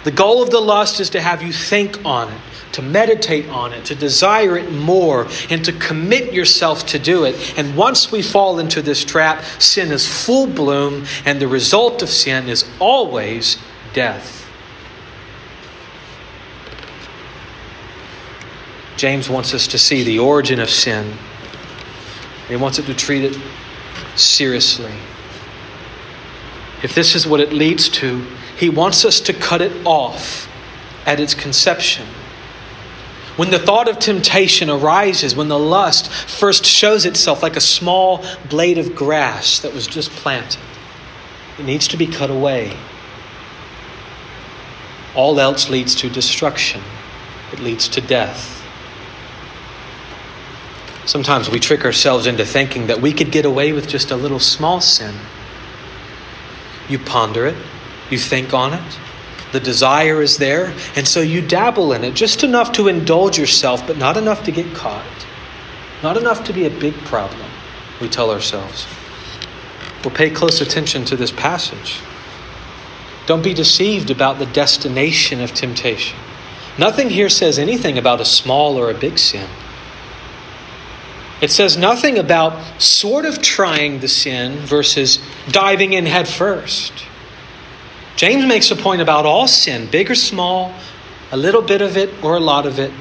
The 0.06 0.12
goal 0.12 0.42
of 0.42 0.52
the 0.52 0.62
lust 0.62 1.02
is 1.02 1.10
to 1.10 1.22
have 1.22 1.44
you 1.44 1.52
think 1.52 2.06
on 2.06 2.32
it, 2.32 2.40
to 2.72 2.82
meditate 2.82 3.50
on 3.50 3.74
it, 3.74 3.84
to 3.86 3.96
desire 3.96 4.58
it 4.58 4.72
more, 4.72 5.28
and 5.50 5.66
to 5.66 5.74
commit 5.74 6.32
yourself 6.32 6.86
to 6.88 7.00
do 7.00 7.26
it. 7.26 7.36
And 7.58 7.76
once 7.76 8.10
we 8.10 8.22
fall 8.22 8.58
into 8.58 8.82
this 8.82 9.04
trap, 9.04 9.44
sin 9.60 9.92
is 9.92 10.08
full 10.08 10.48
bloom, 10.48 11.06
and 11.26 11.42
the 11.42 11.48
result 11.50 12.02
of 12.02 12.10
sin 12.10 12.48
is 12.48 12.64
always 12.80 13.58
death. 13.94 14.37
James 18.98 19.30
wants 19.30 19.54
us 19.54 19.68
to 19.68 19.78
see 19.78 20.04
the 20.04 20.18
origin 20.18 20.60
of 20.60 20.70
sin. 20.70 21.14
He 22.48 22.56
wants 22.56 22.80
us 22.80 22.86
to 22.88 22.94
treat 22.96 23.24
it 23.24 23.40
seriously. 24.16 24.94
If 26.84 26.96
this 26.96 27.16
is 27.16 27.28
what 27.28 27.40
it 27.40 27.54
leads 27.54 27.90
to, 27.90 28.26
he 28.58 28.70
wants 28.70 29.06
us 29.06 29.20
to 29.22 29.34
cut 29.34 29.62
it 29.62 29.86
off 29.86 30.50
at 31.06 31.20
its 31.20 31.36
conception. 31.36 32.08
When 33.36 33.52
the 33.52 33.60
thought 33.60 33.88
of 33.88 34.00
temptation 34.00 34.68
arises, 34.68 35.36
when 35.36 35.48
the 35.48 35.60
lust 35.60 36.12
first 36.12 36.66
shows 36.66 37.06
itself 37.06 37.44
like 37.44 37.56
a 37.56 37.62
small 37.62 38.26
blade 38.50 38.80
of 38.80 38.96
grass 38.96 39.60
that 39.60 39.76
was 39.76 39.86
just 39.86 40.10
planted, 40.10 40.60
it 41.60 41.66
needs 41.66 41.88
to 41.90 41.98
be 41.98 42.08
cut 42.08 42.32
away. 42.32 42.76
All 45.16 45.40
else 45.40 45.70
leads 45.70 45.94
to 45.96 46.10
destruction, 46.10 46.82
it 47.54 47.60
leads 47.60 47.88
to 47.90 48.02
death. 48.02 48.57
Sometimes 51.08 51.50
we 51.50 51.62
trick 51.62 51.86
ourselves 51.86 52.28
into 52.28 52.46
thinking 52.46 52.88
that 52.88 53.02
we 53.02 53.14
could 53.14 53.32
get 53.32 53.46
away 53.46 53.72
with 53.72 53.88
just 53.88 54.12
a 54.12 54.18
little 54.18 54.40
small 54.40 54.82
sin. 54.82 55.16
You 56.90 57.00
ponder 57.00 57.48
it, 57.48 57.56
you 58.10 58.18
think 58.18 58.54
on 58.54 58.74
it, 58.74 59.00
the 59.54 59.62
desire 59.62 60.22
is 60.22 60.38
there, 60.38 60.74
and 60.98 61.08
so 61.08 61.22
you 61.22 61.42
dabble 61.42 61.94
in 61.94 62.04
it 62.04 62.14
just 62.14 62.44
enough 62.44 62.74
to 62.74 62.90
indulge 62.90 63.38
yourself, 63.38 63.88
but 63.88 63.98
not 63.98 64.18
enough 64.18 64.44
to 64.44 64.52
get 64.52 64.76
caught. 64.76 65.26
Not 66.04 66.18
enough 66.18 66.44
to 66.44 66.54
be 66.54 66.66
a 66.66 66.70
big 66.70 66.94
problem, 67.06 67.50
we 68.02 68.10
tell 68.10 68.30
ourselves. 68.30 68.86
Well, 70.04 70.14
pay 70.14 70.30
close 70.30 70.60
attention 70.60 71.06
to 71.06 71.16
this 71.16 71.32
passage. 71.32 72.02
Don't 73.28 73.44
be 73.44 73.54
deceived 73.54 74.10
about 74.10 74.40
the 74.40 74.46
destination 74.46 75.40
of 75.40 75.54
temptation. 75.54 76.20
Nothing 76.78 77.12
here 77.12 77.30
says 77.30 77.58
anything 77.58 77.98
about 77.98 78.20
a 78.20 78.26
small 78.26 78.76
or 78.76 78.92
a 78.92 78.94
big 78.94 79.18
sin. 79.18 79.48
It 81.40 81.52
says 81.52 81.78
nothing 81.78 82.18
about 82.18 82.82
sort 82.82 83.26
of 83.26 83.42
trying 83.42 84.00
the 84.00 84.08
sin 84.08 84.58
versus 84.58 85.20
diving 85.50 85.94
in 85.94 86.08
head 86.08 86.28
first. 86.28 86.94
James 88.16 88.46
makes 88.46 88.72
a 88.72 88.76
point 88.76 89.02
about 89.02 89.26
all 89.26 89.48
sin, 89.48 89.88
big 89.92 90.10
or 90.10 90.16
small, 90.16 90.74
a 91.32 91.38
little 91.38 91.62
bit 91.62 91.82
of 91.82 91.96
it 91.96 92.12
or 92.24 92.36
a 92.36 92.40
lot 92.40 92.66
of 92.66 92.80
it. 92.80 92.92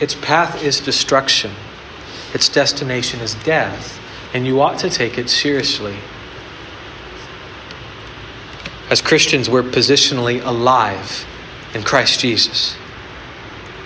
Its 0.00 0.14
path 0.14 0.62
is 0.62 0.80
destruction, 0.80 1.52
its 2.34 2.48
destination 2.48 3.20
is 3.20 3.34
death, 3.36 3.98
and 4.34 4.46
you 4.46 4.60
ought 4.60 4.78
to 4.78 4.90
take 4.90 5.16
it 5.16 5.30
seriously. 5.30 5.96
As 8.90 9.00
Christians, 9.00 9.48
we're 9.48 9.62
positionally 9.62 10.44
alive 10.44 11.24
in 11.72 11.82
Christ 11.82 12.20
Jesus 12.20 12.76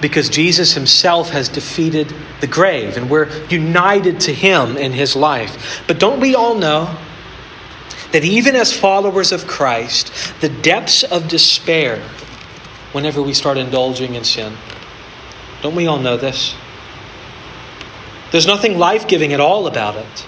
because 0.01 0.29
Jesus 0.29 0.75
himself 0.75 1.31
has 1.31 1.49
defeated 1.49 2.15
the 2.41 2.47
grave 2.47 2.97
and 2.97 3.09
we're 3.09 3.31
united 3.49 4.21
to 4.21 4.33
him 4.33 4.77
in 4.77 4.93
his 4.93 5.17
life. 5.17 5.83
But 5.87 5.99
don't 5.99 6.21
we 6.21 6.35
all 6.35 6.55
know 6.55 6.97
that 8.13 8.25
even 8.25 8.55
as 8.57 8.77
followers 8.77 9.33
of 9.33 9.47
Christ, 9.47 10.13
the 10.41 10.49
depths 10.49 11.03
of 11.03 11.29
despair 11.29 12.03
whenever 12.93 13.23
we 13.23 13.35
start 13.35 13.57
indulging 13.57 14.15
in 14.15 14.25
sin? 14.25 14.57
Don't 15.63 15.75
we 15.75 15.87
all 15.87 15.99
know 15.99 16.17
this? 16.17 16.55
There's 18.33 18.47
nothing 18.47 18.79
life 18.79 19.09
giving 19.09 19.33
at 19.33 19.41
all 19.41 19.67
about 19.67 19.97
it. 19.97 20.27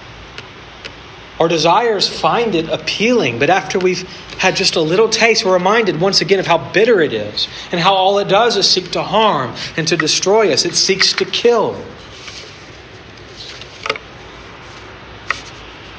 Our 1.40 1.48
desires 1.48 2.09
find 2.09 2.55
it 2.55 2.68
appealing, 2.68 3.38
but 3.38 3.48
after 3.48 3.79
we've 3.79 4.03
had 4.38 4.57
just 4.57 4.77
a 4.77 4.81
little 4.81 5.09
taste, 5.09 5.44
we're 5.44 5.53
reminded 5.53 6.01
once 6.01 6.20
again 6.20 6.40
of 6.40 6.46
how 6.46 6.59
bitter 6.72 7.01
it 7.01 7.12
is 7.12 7.48
and 7.70 7.81
how 7.81 7.94
all 7.94 8.18
it 8.18 8.29
does 8.29 8.57
is 8.57 8.68
seek 8.68 8.90
to 8.92 9.03
harm 9.03 9.55
and 9.77 9.87
to 9.88 9.96
destroy 9.96 10.53
us. 10.53 10.64
It 10.64 10.74
seeks 10.74 11.12
to 11.14 11.24
kill. 11.24 11.81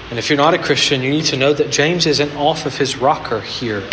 And 0.09 0.17
if 0.17 0.29
you're 0.29 0.37
not 0.37 0.53
a 0.53 0.57
Christian, 0.57 1.03
you 1.03 1.11
need 1.11 1.25
to 1.25 1.37
know 1.37 1.53
that 1.53 1.69
James 1.69 2.05
isn't 2.05 2.35
off 2.35 2.65
of 2.65 2.77
his 2.77 2.97
rocker 2.97 3.41
here. 3.41 3.87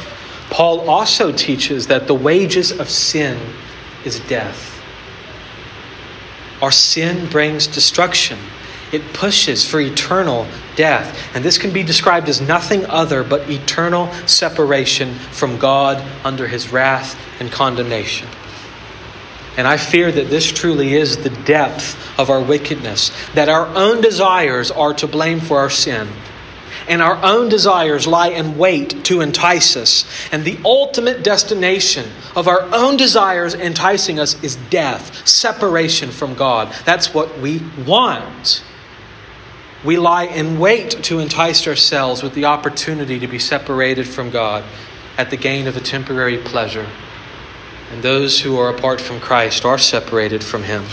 Paul 0.50 0.88
also 0.88 1.30
teaches 1.30 1.88
that 1.88 2.06
the 2.06 2.14
wages 2.14 2.72
of 2.72 2.88
sin 2.88 3.38
is 4.04 4.20
death. 4.20 4.80
Our 6.62 6.70
sin 6.70 7.28
brings 7.28 7.66
destruction. 7.66 8.38
It 8.92 9.12
pushes 9.12 9.64
for 9.68 9.80
eternal 9.80 10.46
death. 10.76 11.18
And 11.34 11.44
this 11.44 11.58
can 11.58 11.72
be 11.72 11.82
described 11.82 12.28
as 12.28 12.40
nothing 12.40 12.86
other 12.86 13.24
but 13.24 13.50
eternal 13.50 14.12
separation 14.26 15.14
from 15.14 15.58
God 15.58 16.02
under 16.24 16.46
his 16.46 16.72
wrath 16.72 17.18
and 17.40 17.50
condemnation. 17.50 18.28
And 19.56 19.66
I 19.66 19.78
fear 19.78 20.12
that 20.12 20.28
this 20.28 20.52
truly 20.52 20.94
is 20.94 21.18
the 21.18 21.30
depth 21.30 21.96
of 22.18 22.28
our 22.28 22.40
wickedness, 22.40 23.10
that 23.34 23.48
our 23.48 23.66
own 23.68 24.02
desires 24.02 24.70
are 24.70 24.92
to 24.94 25.06
blame 25.06 25.40
for 25.40 25.58
our 25.58 25.70
sin. 25.70 26.08
And 26.88 27.02
our 27.02 27.18
own 27.24 27.48
desires 27.48 28.06
lie 28.06 28.28
in 28.28 28.58
wait 28.58 29.04
to 29.06 29.20
entice 29.20 29.76
us. 29.76 30.04
And 30.30 30.44
the 30.44 30.58
ultimate 30.64 31.24
destination 31.24 32.10
of 32.36 32.46
our 32.46 32.62
own 32.72 32.96
desires 32.96 33.54
enticing 33.54 34.20
us 34.20 34.40
is 34.42 34.56
death, 34.70 35.26
separation 35.26 36.10
from 36.10 36.34
God. 36.34 36.72
That's 36.84 37.12
what 37.12 37.40
we 37.40 37.62
want. 37.84 38.62
We 39.84 39.98
lie 39.98 40.24
in 40.24 40.58
wait 40.58 40.90
to 41.04 41.18
entice 41.18 41.66
ourselves 41.66 42.22
with 42.22 42.34
the 42.34 42.46
opportunity 42.46 43.18
to 43.18 43.28
be 43.28 43.38
separated 43.38 44.08
from 44.08 44.30
God 44.30 44.64
at 45.18 45.30
the 45.30 45.36
gain 45.36 45.66
of 45.66 45.76
a 45.76 45.80
temporary 45.80 46.38
pleasure. 46.38 46.88
And 47.90 48.02
those 48.02 48.40
who 48.40 48.58
are 48.58 48.68
apart 48.68 49.00
from 49.00 49.20
Christ 49.20 49.64
are 49.64 49.78
separated 49.78 50.42
from 50.42 50.64
Him. 50.64 50.84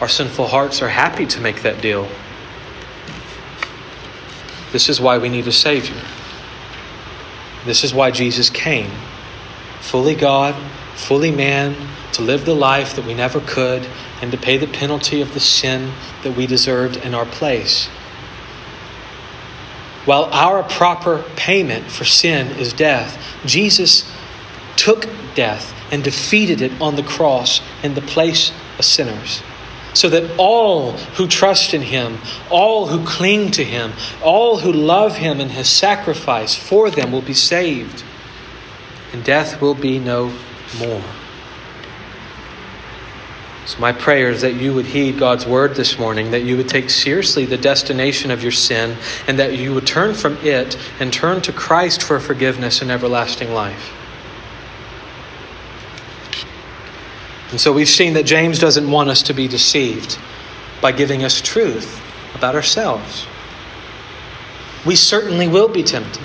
Our 0.00 0.08
sinful 0.08 0.48
hearts 0.48 0.82
are 0.82 0.88
happy 0.88 1.26
to 1.26 1.40
make 1.40 1.62
that 1.62 1.80
deal. 1.80 2.08
This 4.72 4.88
is 4.88 5.00
why 5.00 5.18
we 5.18 5.28
need 5.28 5.46
a 5.46 5.52
Savior. 5.52 6.02
This 7.64 7.84
is 7.84 7.94
why 7.94 8.10
Jesus 8.10 8.50
came. 8.50 8.90
Fully 9.80 10.14
God, 10.14 10.54
fully 11.02 11.30
man, 11.30 11.76
to 12.12 12.22
live 12.22 12.44
the 12.44 12.54
life 12.54 12.94
that 12.94 13.04
we 13.04 13.14
never 13.14 13.40
could, 13.40 13.86
and 14.20 14.30
to 14.30 14.38
pay 14.38 14.56
the 14.56 14.66
penalty 14.66 15.20
of 15.20 15.34
the 15.34 15.40
sin 15.40 15.92
that 16.22 16.36
we 16.36 16.46
deserved 16.46 16.96
in 16.96 17.14
our 17.14 17.26
place. 17.26 17.88
While 20.04 20.24
our 20.24 20.62
proper 20.62 21.24
payment 21.36 21.90
for 21.90 22.04
sin 22.04 22.48
is 22.58 22.72
death, 22.72 23.18
Jesus 23.44 24.10
took 24.76 25.08
death 25.34 25.72
and 25.92 26.02
defeated 26.02 26.60
it 26.60 26.72
on 26.80 26.96
the 26.96 27.02
cross 27.02 27.60
in 27.82 27.94
the 27.94 28.00
place 28.00 28.52
of 28.78 28.84
sinners. 28.84 29.42
So 29.94 30.08
that 30.08 30.36
all 30.38 30.92
who 30.92 31.28
trust 31.28 31.74
in 31.74 31.82
him, 31.82 32.18
all 32.50 32.86
who 32.86 33.06
cling 33.06 33.50
to 33.52 33.64
him, 33.64 33.92
all 34.22 34.60
who 34.60 34.72
love 34.72 35.16
him 35.16 35.38
and 35.38 35.52
his 35.52 35.68
sacrifice 35.68 36.54
for 36.54 36.90
them 36.90 37.12
will 37.12 37.22
be 37.22 37.34
saved, 37.34 38.02
and 39.12 39.22
death 39.22 39.60
will 39.60 39.74
be 39.74 39.98
no 39.98 40.32
more. 40.78 41.02
So, 43.64 43.78
my 43.78 43.92
prayer 43.92 44.30
is 44.30 44.40
that 44.40 44.54
you 44.54 44.74
would 44.74 44.86
heed 44.86 45.18
God's 45.18 45.46
word 45.46 45.76
this 45.76 45.98
morning, 45.98 46.32
that 46.32 46.42
you 46.42 46.56
would 46.56 46.68
take 46.68 46.90
seriously 46.90 47.46
the 47.46 47.56
destination 47.56 48.30
of 48.30 48.42
your 48.42 48.52
sin, 48.52 48.96
and 49.28 49.38
that 49.38 49.56
you 49.56 49.72
would 49.72 49.86
turn 49.86 50.14
from 50.14 50.36
it 50.38 50.76
and 50.98 51.12
turn 51.12 51.40
to 51.42 51.52
Christ 51.52 52.02
for 52.02 52.18
forgiveness 52.18 52.82
and 52.82 52.90
everlasting 52.90 53.52
life. 53.52 53.92
And 57.50 57.60
so, 57.60 57.72
we've 57.72 57.88
seen 57.88 58.14
that 58.14 58.26
James 58.26 58.58
doesn't 58.58 58.90
want 58.90 59.10
us 59.10 59.22
to 59.22 59.32
be 59.32 59.46
deceived 59.46 60.18
by 60.80 60.90
giving 60.90 61.22
us 61.22 61.40
truth 61.40 62.00
about 62.34 62.56
ourselves. 62.56 63.26
We 64.84 64.96
certainly 64.96 65.46
will 65.46 65.68
be 65.68 65.84
tempted. 65.84 66.22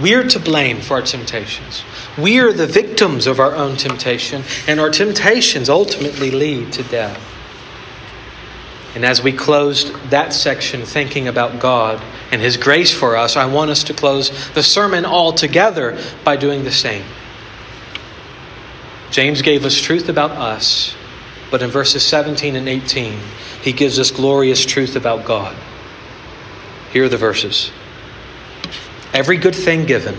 We're 0.00 0.28
to 0.28 0.38
blame 0.38 0.80
for 0.80 0.94
our 0.94 1.02
temptations. 1.02 1.82
We 2.18 2.38
are 2.38 2.52
the 2.52 2.66
victims 2.66 3.26
of 3.26 3.38
our 3.38 3.54
own 3.54 3.76
temptation, 3.76 4.42
and 4.66 4.80
our 4.80 4.90
temptations 4.90 5.68
ultimately 5.68 6.30
lead 6.30 6.72
to 6.74 6.82
death. 6.82 7.20
And 8.94 9.04
as 9.04 9.22
we 9.22 9.32
closed 9.32 9.92
that 10.08 10.32
section 10.32 10.86
thinking 10.86 11.28
about 11.28 11.60
God 11.60 12.02
and 12.32 12.40
His 12.40 12.56
grace 12.56 12.92
for 12.92 13.16
us, 13.16 13.36
I 13.36 13.44
want 13.44 13.70
us 13.70 13.84
to 13.84 13.94
close 13.94 14.30
the 14.54 14.62
sermon 14.62 15.04
altogether 15.04 15.98
by 16.24 16.36
doing 16.36 16.64
the 16.64 16.72
same. 16.72 17.04
James 19.10 19.42
gave 19.42 19.66
us 19.66 19.78
truth 19.78 20.08
about 20.08 20.30
us, 20.30 20.94
but 21.50 21.60
in 21.60 21.70
verses 21.70 22.02
17 22.02 22.56
and 22.56 22.68
18, 22.68 23.20
he 23.62 23.72
gives 23.72 23.98
us 23.98 24.10
glorious 24.10 24.64
truth 24.64 24.96
about 24.96 25.26
God. 25.26 25.56
Here 26.92 27.04
are 27.04 27.08
the 27.08 27.16
verses 27.16 27.70
Every 29.12 29.36
good 29.36 29.54
thing 29.54 29.86
given 29.86 30.16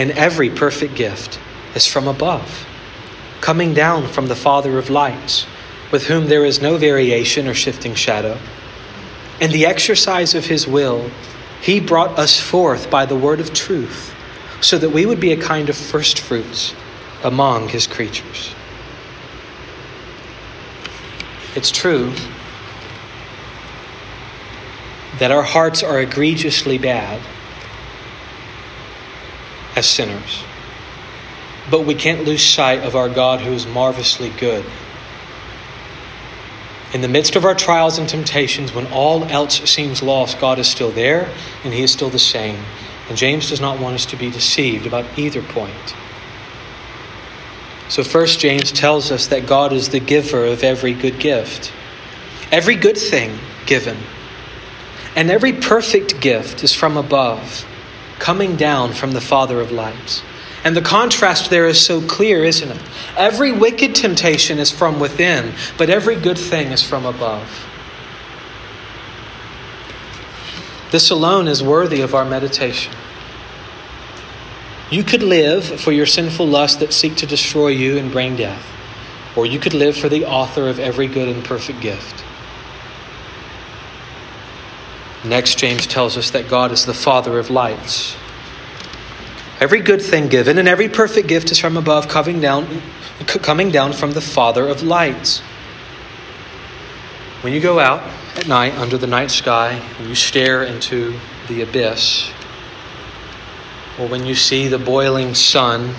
and 0.00 0.12
every 0.12 0.48
perfect 0.48 0.94
gift 0.94 1.38
is 1.74 1.86
from 1.86 2.08
above, 2.08 2.66
coming 3.42 3.74
down 3.74 4.08
from 4.08 4.28
the 4.28 4.34
Father 4.34 4.78
of 4.78 4.88
lights, 4.88 5.44
with 5.90 6.06
whom 6.06 6.28
there 6.28 6.42
is 6.42 6.62
no 6.62 6.78
variation 6.78 7.46
or 7.46 7.52
shifting 7.52 7.94
shadow. 7.94 8.38
In 9.42 9.50
the 9.50 9.66
exercise 9.66 10.34
of 10.34 10.46
his 10.46 10.66
will, 10.66 11.10
he 11.60 11.80
brought 11.80 12.18
us 12.18 12.40
forth 12.40 12.90
by 12.90 13.04
the 13.04 13.14
word 13.14 13.40
of 13.40 13.52
truth, 13.52 14.14
so 14.62 14.78
that 14.78 14.88
we 14.88 15.04
would 15.04 15.20
be 15.20 15.32
a 15.32 15.36
kind 15.36 15.68
of 15.68 15.76
first 15.76 16.18
fruits 16.18 16.74
among 17.22 17.68
his 17.68 17.86
creatures. 17.86 18.54
It's 21.54 21.70
true 21.70 22.14
that 25.18 25.30
our 25.30 25.42
hearts 25.42 25.82
are 25.82 26.00
egregiously 26.00 26.78
bad 26.78 27.20
as 29.76 29.86
sinners. 29.86 30.42
But 31.70 31.84
we 31.84 31.94
can't 31.94 32.24
lose 32.24 32.44
sight 32.44 32.80
of 32.80 32.96
our 32.96 33.08
God 33.08 33.40
who 33.40 33.52
is 33.52 33.66
marvelously 33.66 34.30
good. 34.30 34.64
In 36.92 37.02
the 37.02 37.08
midst 37.08 37.36
of 37.36 37.44
our 37.44 37.54
trials 37.54 37.98
and 37.98 38.08
temptations, 38.08 38.74
when 38.74 38.86
all 38.88 39.24
else 39.24 39.60
seems 39.70 40.02
lost, 40.02 40.40
God 40.40 40.58
is 40.58 40.66
still 40.66 40.90
there 40.90 41.32
and 41.62 41.72
He 41.72 41.82
is 41.82 41.92
still 41.92 42.10
the 42.10 42.18
same. 42.18 42.64
And 43.08 43.16
James 43.16 43.48
does 43.48 43.60
not 43.60 43.78
want 43.78 43.94
us 43.94 44.06
to 44.06 44.16
be 44.16 44.30
deceived 44.30 44.86
about 44.86 45.18
either 45.18 45.42
point. 45.42 45.94
So, 47.88 48.04
first, 48.04 48.38
James 48.38 48.70
tells 48.70 49.10
us 49.10 49.26
that 49.28 49.46
God 49.46 49.72
is 49.72 49.88
the 49.88 49.98
giver 49.98 50.44
of 50.44 50.62
every 50.62 50.94
good 50.94 51.18
gift, 51.18 51.72
every 52.52 52.76
good 52.76 52.96
thing 52.96 53.38
given. 53.66 53.98
And 55.16 55.28
every 55.28 55.52
perfect 55.52 56.20
gift 56.20 56.62
is 56.62 56.72
from 56.72 56.96
above 56.96 57.66
coming 58.20 58.54
down 58.54 58.92
from 58.92 59.12
the 59.12 59.20
Father 59.20 59.60
of 59.60 59.72
lights. 59.72 60.22
And 60.62 60.76
the 60.76 60.82
contrast 60.82 61.50
there 61.50 61.66
is 61.66 61.84
so 61.84 62.06
clear, 62.06 62.44
isn't 62.44 62.70
it? 62.70 62.82
Every 63.16 63.50
wicked 63.50 63.94
temptation 63.94 64.58
is 64.58 64.70
from 64.70 65.00
within, 65.00 65.54
but 65.78 65.90
every 65.90 66.16
good 66.16 66.38
thing 66.38 66.70
is 66.70 66.82
from 66.82 67.06
above. 67.06 67.66
This 70.90 71.10
alone 71.10 71.48
is 71.48 71.62
worthy 71.62 72.00
of 72.02 72.14
our 72.14 72.24
meditation. 72.24 72.92
You 74.90 75.04
could 75.04 75.22
live 75.22 75.64
for 75.80 75.92
your 75.92 76.06
sinful 76.06 76.46
lusts 76.46 76.78
that 76.80 76.92
seek 76.92 77.16
to 77.16 77.26
destroy 77.26 77.68
you 77.68 77.96
and 77.96 78.10
bring 78.10 78.36
death, 78.36 78.66
or 79.36 79.46
you 79.46 79.60
could 79.60 79.72
live 79.72 79.96
for 79.96 80.08
the 80.08 80.26
author 80.26 80.68
of 80.68 80.80
every 80.80 81.06
good 81.06 81.28
and 81.28 81.44
perfect 81.44 81.80
gift. 81.80 82.24
Next, 85.24 85.58
James 85.58 85.86
tells 85.86 86.16
us 86.16 86.30
that 86.30 86.48
God 86.48 86.72
is 86.72 86.86
the 86.86 86.94
Father 86.94 87.38
of 87.38 87.50
lights. 87.50 88.16
Every 89.60 89.80
good 89.80 90.00
thing 90.00 90.28
given 90.28 90.56
and 90.56 90.66
every 90.66 90.88
perfect 90.88 91.28
gift 91.28 91.50
is 91.50 91.58
from 91.58 91.76
above, 91.76 92.08
coming 92.08 92.40
down, 92.40 92.80
coming 93.26 93.70
down 93.70 93.92
from 93.92 94.12
the 94.12 94.22
Father 94.22 94.66
of 94.66 94.82
lights. 94.82 95.40
When 97.42 97.52
you 97.52 97.60
go 97.60 97.78
out 97.78 98.02
at 98.36 98.48
night 98.48 98.74
under 98.74 98.96
the 98.96 99.06
night 99.06 99.30
sky 99.30 99.72
and 99.98 100.08
you 100.08 100.14
stare 100.14 100.62
into 100.62 101.18
the 101.48 101.60
abyss, 101.60 102.30
or 103.98 104.08
when 104.08 104.24
you 104.24 104.34
see 104.34 104.68
the 104.68 104.78
boiling 104.78 105.34
sun 105.34 105.94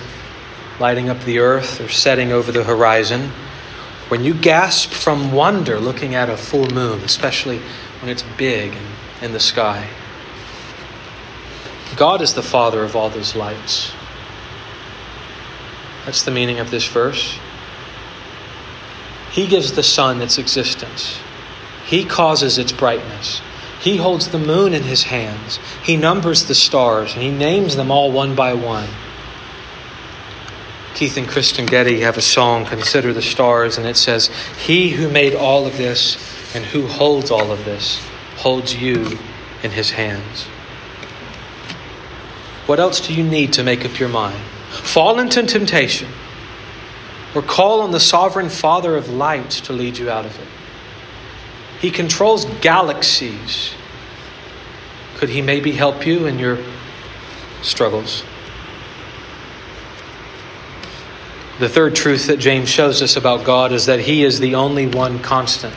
lighting 0.80 1.08
up 1.08 1.20
the 1.20 1.38
earth 1.38 1.80
or 1.80 1.88
setting 1.88 2.32
over 2.32 2.50
the 2.50 2.64
horizon, 2.64 3.30
when 4.08 4.24
you 4.24 4.34
gasp 4.34 4.90
from 4.90 5.30
wonder 5.30 5.78
looking 5.78 6.16
at 6.16 6.28
a 6.28 6.36
full 6.36 6.68
moon, 6.70 7.00
especially 7.02 7.60
when 8.00 8.10
it's 8.10 8.24
big 8.36 8.74
and 8.74 8.91
in 9.22 9.32
the 9.32 9.40
sky. 9.40 9.88
God 11.96 12.20
is 12.20 12.34
the 12.34 12.42
Father 12.42 12.82
of 12.82 12.96
all 12.96 13.10
those 13.10 13.36
lights. 13.36 13.92
That's 16.04 16.22
the 16.22 16.30
meaning 16.30 16.58
of 16.58 16.70
this 16.70 16.86
verse. 16.86 17.38
He 19.30 19.46
gives 19.46 19.72
the 19.72 19.82
sun 19.82 20.20
its 20.20 20.38
existence, 20.38 21.18
He 21.86 22.04
causes 22.04 22.58
its 22.58 22.72
brightness. 22.72 23.40
He 23.80 23.96
holds 23.96 24.28
the 24.28 24.38
moon 24.38 24.74
in 24.74 24.84
His 24.84 25.04
hands. 25.04 25.58
He 25.82 25.96
numbers 25.96 26.44
the 26.44 26.54
stars, 26.54 27.14
and 27.14 27.22
He 27.22 27.32
names 27.32 27.74
them 27.74 27.90
all 27.90 28.12
one 28.12 28.36
by 28.36 28.54
one. 28.54 28.88
Keith 30.94 31.16
and 31.16 31.26
Kristyn 31.26 31.66
Getty 31.66 32.00
have 32.00 32.16
a 32.16 32.22
song, 32.22 32.64
Consider 32.64 33.12
the 33.12 33.22
Stars, 33.22 33.78
and 33.78 33.86
it 33.86 33.96
says, 33.96 34.30
He 34.56 34.90
who 34.90 35.08
made 35.08 35.34
all 35.34 35.66
of 35.66 35.78
this 35.78 36.16
and 36.54 36.66
who 36.66 36.86
holds 36.86 37.28
all 37.30 37.50
of 37.50 37.64
this 37.64 38.00
holds 38.42 38.74
you 38.74 39.18
in 39.62 39.70
his 39.70 39.92
hands. 39.92 40.44
What 42.66 42.80
else 42.80 43.00
do 43.00 43.14
you 43.14 43.22
need 43.22 43.52
to 43.52 43.62
make 43.62 43.84
up 43.84 44.00
your 44.00 44.08
mind? 44.08 44.42
Fall 44.70 45.20
into 45.20 45.44
temptation 45.44 46.08
or 47.34 47.42
call 47.42 47.80
on 47.80 47.92
the 47.92 48.00
sovereign 48.00 48.48
Father 48.48 48.96
of 48.96 49.08
lights 49.08 49.60
to 49.62 49.72
lead 49.72 49.96
you 49.96 50.10
out 50.10 50.26
of 50.26 50.38
it. 50.40 50.48
He 51.80 51.90
controls 51.90 52.44
galaxies. 52.60 53.74
Could 55.16 55.28
he 55.28 55.40
maybe 55.40 55.72
help 55.72 56.04
you 56.04 56.26
in 56.26 56.38
your 56.38 56.58
struggles? 57.62 58.24
The 61.60 61.68
third 61.68 61.94
truth 61.94 62.26
that 62.26 62.38
James 62.38 62.68
shows 62.68 63.02
us 63.02 63.16
about 63.16 63.44
God 63.44 63.70
is 63.70 63.86
that 63.86 64.00
he 64.00 64.24
is 64.24 64.40
the 64.40 64.56
only 64.56 64.88
one 64.88 65.20
constant. 65.20 65.74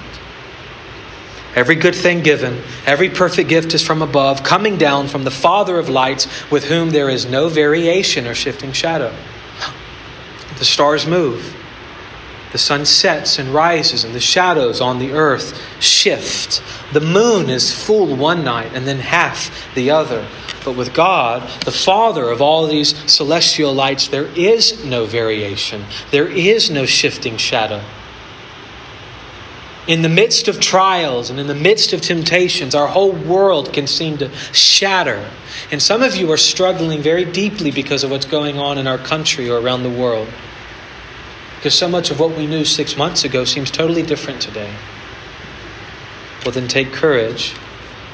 Every 1.56 1.76
good 1.76 1.96
thing 1.96 2.22
given, 2.22 2.62
every 2.86 3.10
perfect 3.10 3.48
gift 3.48 3.74
is 3.74 3.82
from 3.82 4.02
above, 4.02 4.44
coming 4.44 4.78
down 4.78 5.08
from 5.08 5.24
the 5.24 5.32
Father 5.32 5.80
of 5.80 5.88
lights, 5.88 6.28
with 6.52 6.66
whom 6.66 6.90
there 6.90 7.10
is 7.10 7.26
no 7.26 7.48
variation 7.48 8.28
or 8.28 8.36
shifting 8.36 8.74
shadow. 8.74 9.16
The 10.60 10.66
stars 10.66 11.08
move, 11.08 11.56
the 12.52 12.58
sun 12.58 12.86
sets 12.86 13.40
and 13.40 13.54
rises, 13.54 14.04
and 14.04 14.14
the 14.14 14.20
shadows 14.20 14.82
on 14.82 15.00
the 15.00 15.14
earth 15.14 15.58
shift. 15.82 16.62
The 16.92 17.00
moon 17.00 17.50
is 17.50 17.74
full 17.74 18.18
one 18.18 18.44
night 18.44 18.72
and 18.74 18.86
then 18.86 19.00
half 19.00 19.50
the 19.76 19.92
other. 19.92 20.28
But 20.66 20.76
with 20.76 20.94
God, 20.94 21.50
the 21.62 21.72
Father 21.72 22.30
of 22.30 22.42
all 22.42 22.68
these 22.68 22.96
celestial 23.10 23.74
lights, 23.74 24.10
there 24.10 24.28
is 24.38 24.84
no 24.84 25.06
variation, 25.06 25.86
there 26.12 26.28
is 26.28 26.70
no 26.70 26.86
shifting 26.86 27.38
shadow 27.38 27.82
in 29.88 30.02
the 30.02 30.10
midst 30.10 30.48
of 30.48 30.60
trials 30.60 31.30
and 31.30 31.40
in 31.40 31.48
the 31.48 31.56
midst 31.56 31.94
of 31.94 32.02
temptations, 32.02 32.74
our 32.74 32.88
whole 32.88 33.12
world 33.12 33.72
can 33.72 33.86
seem 33.86 34.18
to 34.18 34.34
shatter. 34.52 35.30
And 35.72 35.82
some 35.82 36.02
of 36.02 36.16
you 36.16 36.32
are 36.32 36.38
struggling 36.38 37.02
very 37.02 37.24
deeply 37.24 37.70
because 37.70 38.04
of 38.04 38.10
what's 38.10 38.26
going 38.26 38.58
on 38.58 38.78
in 38.78 38.88
our 38.88 38.98
country 38.98 39.50
or 39.50 39.60
around 39.60 39.84
the 39.84 39.90
world. 39.90 40.28
Because 41.58 41.76
so 41.76 41.88
much 41.88 42.10
of 42.10 42.20
what 42.20 42.36
we 42.36 42.48
knew 42.48 42.66
six 42.66 42.98
months 42.98 43.24
ago 43.24 43.46
seems 43.46 43.70
totally 43.70 44.04
different 44.04 44.42
today. 44.42 44.74
Well, 46.44 46.52
then 46.52 46.68
take 46.68 46.92
courage, 46.92 47.56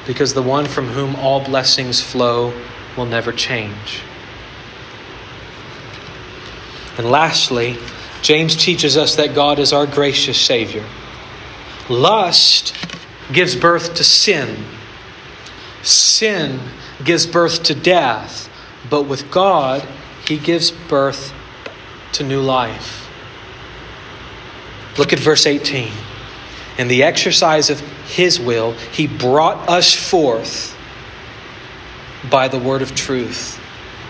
because 0.06 0.34
the 0.34 0.42
one 0.42 0.66
from 0.66 0.88
whom 0.88 1.16
all 1.16 1.44
blessings 1.44 2.00
flow 2.00 2.54
will 2.96 3.06
never 3.06 3.32
change. 3.32 4.02
And 6.98 7.10
lastly, 7.10 7.78
James 8.22 8.56
teaches 8.56 8.96
us 8.96 9.16
that 9.16 9.34
God 9.34 9.58
is 9.58 9.72
our 9.72 9.86
gracious 9.86 10.40
Savior. 10.40 10.84
Lust 11.92 12.74
gives 13.32 13.54
birth 13.54 13.94
to 13.96 14.02
sin. 14.02 14.64
Sin 15.82 16.58
gives 17.04 17.26
birth 17.26 17.62
to 17.64 17.74
death. 17.74 18.48
But 18.88 19.02
with 19.02 19.30
God, 19.30 19.86
He 20.26 20.38
gives 20.38 20.70
birth 20.70 21.34
to 22.12 22.24
new 22.24 22.40
life. 22.40 23.10
Look 24.96 25.12
at 25.12 25.18
verse 25.18 25.46
18. 25.46 25.92
In 26.78 26.88
the 26.88 27.02
exercise 27.02 27.68
of 27.68 27.80
His 28.06 28.40
will, 28.40 28.72
He 28.72 29.06
brought 29.06 29.68
us 29.68 29.92
forth 29.92 30.74
by 32.30 32.48
the 32.48 32.58
word 32.58 32.80
of 32.80 32.94
truth, 32.94 33.60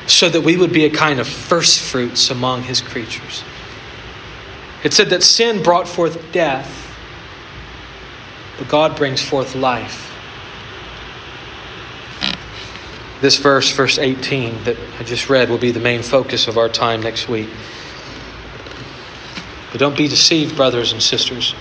so 0.07 0.29
that 0.29 0.43
we 0.43 0.57
would 0.57 0.73
be 0.73 0.85
a 0.85 0.91
kind 0.91 1.19
of 1.19 1.27
first 1.27 1.81
fruits 1.81 2.31
among 2.31 2.63
His 2.63 2.81
creatures. 2.81 3.43
It 4.85 4.93
said 4.93 5.11
that 5.11 5.25
sin 5.25 5.65
brought 5.65 5.89
forth 5.89 6.31
death 6.31 6.82
but 8.59 8.69
God 8.69 8.97
brings 8.97 9.23
forth 9.23 9.55
life. 9.55 10.11
This 13.21 13.39
verse, 13.39 13.71
verse 13.71 13.99
18, 13.99 14.65
that 14.65 14.77
I 14.99 15.05
just 15.05 15.29
read, 15.29 15.49
will 15.49 15.59
be 15.59 15.71
the 15.71 15.81
main 15.81 16.03
focus 16.03 16.49
of 16.49 16.59
our 16.59 16.69
time 16.69 17.01
next 17.01 17.29
week. 17.29 17.49
But 19.71 19.79
don't 19.79 19.97
be 19.97 20.09
deceived, 20.09 20.57
brothers 20.57 20.93
and 20.93 21.03
sisters. 21.03 21.55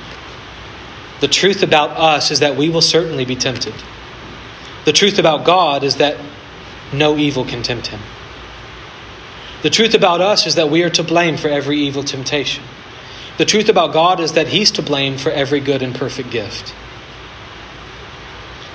The 1.21 1.27
truth 1.27 1.61
about 1.61 1.91
us 1.91 2.31
is 2.31 2.39
that 2.39 2.57
we 2.57 2.67
will 2.67 2.81
certainly 2.81 3.25
be 3.25 3.35
tempted. 3.35 3.75
The 4.85 4.91
truth 4.91 5.19
about 5.19 5.45
God 5.45 5.83
is 5.83 5.97
that 5.97 6.17
no 6.91 7.15
evil 7.17 7.45
can 7.45 7.61
tempt 7.61 7.87
him. 7.87 8.01
The 9.61 9.69
truth 9.69 9.93
about 9.93 10.21
us 10.21 10.47
is 10.47 10.55
that 10.55 10.71
we 10.71 10.81
are 10.81 10.89
to 10.89 11.03
blame 11.03 11.37
for 11.37 11.47
every 11.47 11.79
evil 11.79 12.03
temptation. 12.03 12.63
The 13.38 13.45
truth 13.45 13.69
about 13.69 13.93
God 13.93 14.19
is 14.19 14.34
that 14.34 14.49
He's 14.49 14.71
to 14.71 14.82
blame 14.82 15.17
for 15.17 15.32
every 15.32 15.59
good 15.59 15.82
and 15.82 15.95
perfect 15.95 16.32
gift. 16.32 16.73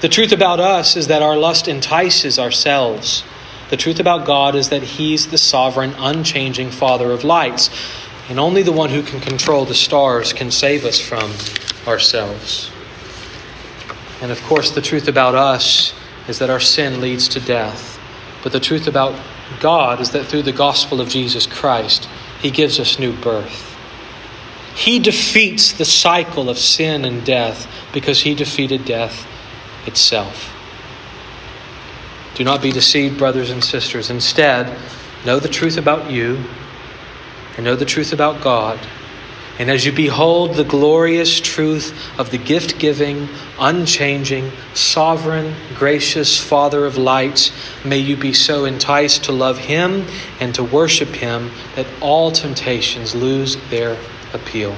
The 0.01 0.09
truth 0.09 0.33
about 0.33 0.61
us 0.61 0.97
is 0.97 1.07
that 1.07 1.23
our 1.23 1.37
lust 1.37 1.69
entices 1.69 2.39
ourselves. 2.39 3.25
The 3.71 3.77
truth 3.77 3.99
about 3.99 4.27
God 4.27 4.55
is 4.55 4.69
that 4.69 4.83
He's 4.83 5.29
the 5.29 5.39
sovereign, 5.39 5.95
unchanging 5.99 6.71
Father 6.71 7.13
of 7.13 7.25
lights, 7.25 7.71
and 8.29 8.39
only 8.39 8.63
the 8.63 8.73
one 8.73 8.91
who 8.91 9.03
can 9.03 9.21
control 9.21 9.65
the 9.65 9.75
stars 9.75 10.33
can 10.33 10.51
save 10.51 10.85
us 10.85 11.01
from 11.01 11.33
ourselves. 11.87 12.71
And 14.21 14.31
of 14.33 14.43
course, 14.43 14.71
the 14.71 14.83
truth 14.83 15.09
about 15.09 15.35
us 15.35 15.95
is 16.29 16.39
that 16.39 16.51
our 16.51 16.61
sin 16.61 17.01
leads 17.01 17.29
to 17.29 17.41
death. 17.41 17.99
But 18.43 18.53
the 18.53 18.61
truth 18.61 18.87
about 18.87 19.21
God 19.61 20.01
is 20.01 20.11
that 20.11 20.27
through 20.27 20.43
the 20.43 20.53
gospel 20.53 21.01
of 21.01 21.09
Jesus 21.09 21.47
Christ, 21.47 22.09
He 22.41 22.51
gives 22.51 22.81
us 22.81 22.99
new 22.99 23.13
birth. 23.13 23.76
He 24.77 24.99
defeats 24.99 25.73
the 25.73 25.87
cycle 25.87 26.51
of 26.51 26.59
sin 26.59 27.07
and 27.07 27.25
death 27.25 27.67
because 27.95 28.21
He 28.21 28.35
defeated 28.35 28.85
death 28.85 29.27
itself. 29.87 30.53
Do 32.35 32.45
not 32.45 32.61
be 32.61 32.71
deceived, 32.71 33.17
brothers 33.17 33.49
and 33.49 33.65
sisters. 33.65 34.11
Instead, 34.11 34.79
know 35.25 35.41
the 35.41 35.49
truth 35.49 35.79
about 35.79 36.11
you 36.11 36.45
and 37.57 37.65
know 37.65 37.75
the 37.75 37.87
truth 37.87 38.13
about 38.13 38.43
God. 38.43 38.79
And 39.59 39.71
as 39.71 39.87
you 39.87 39.93
behold 39.93 40.57
the 40.57 40.65
glorious 40.65 41.41
truth 41.41 41.99
of 42.19 42.31
the 42.31 42.37
gift 42.37 42.79
giving, 42.79 43.31
unchanging, 43.59 44.53
sovereign, 44.75 45.55
gracious 45.75 46.39
Father 46.39 46.85
of 46.85 46.99
lights, 46.99 47.51
may 47.83 47.97
you 47.97 48.19
be 48.19 48.35
so 48.35 48.67
enticed 48.67 49.25
to 49.25 49.33
love 49.33 49.57
Him 49.57 50.05
and 50.39 50.55
to 50.55 50.63
worship 50.63 51.09
Him 51.09 51.51
that 51.75 51.87
all 52.03 52.31
temptations 52.31 53.15
lose 53.15 53.57
their 53.71 53.97
appeal. 54.37 54.75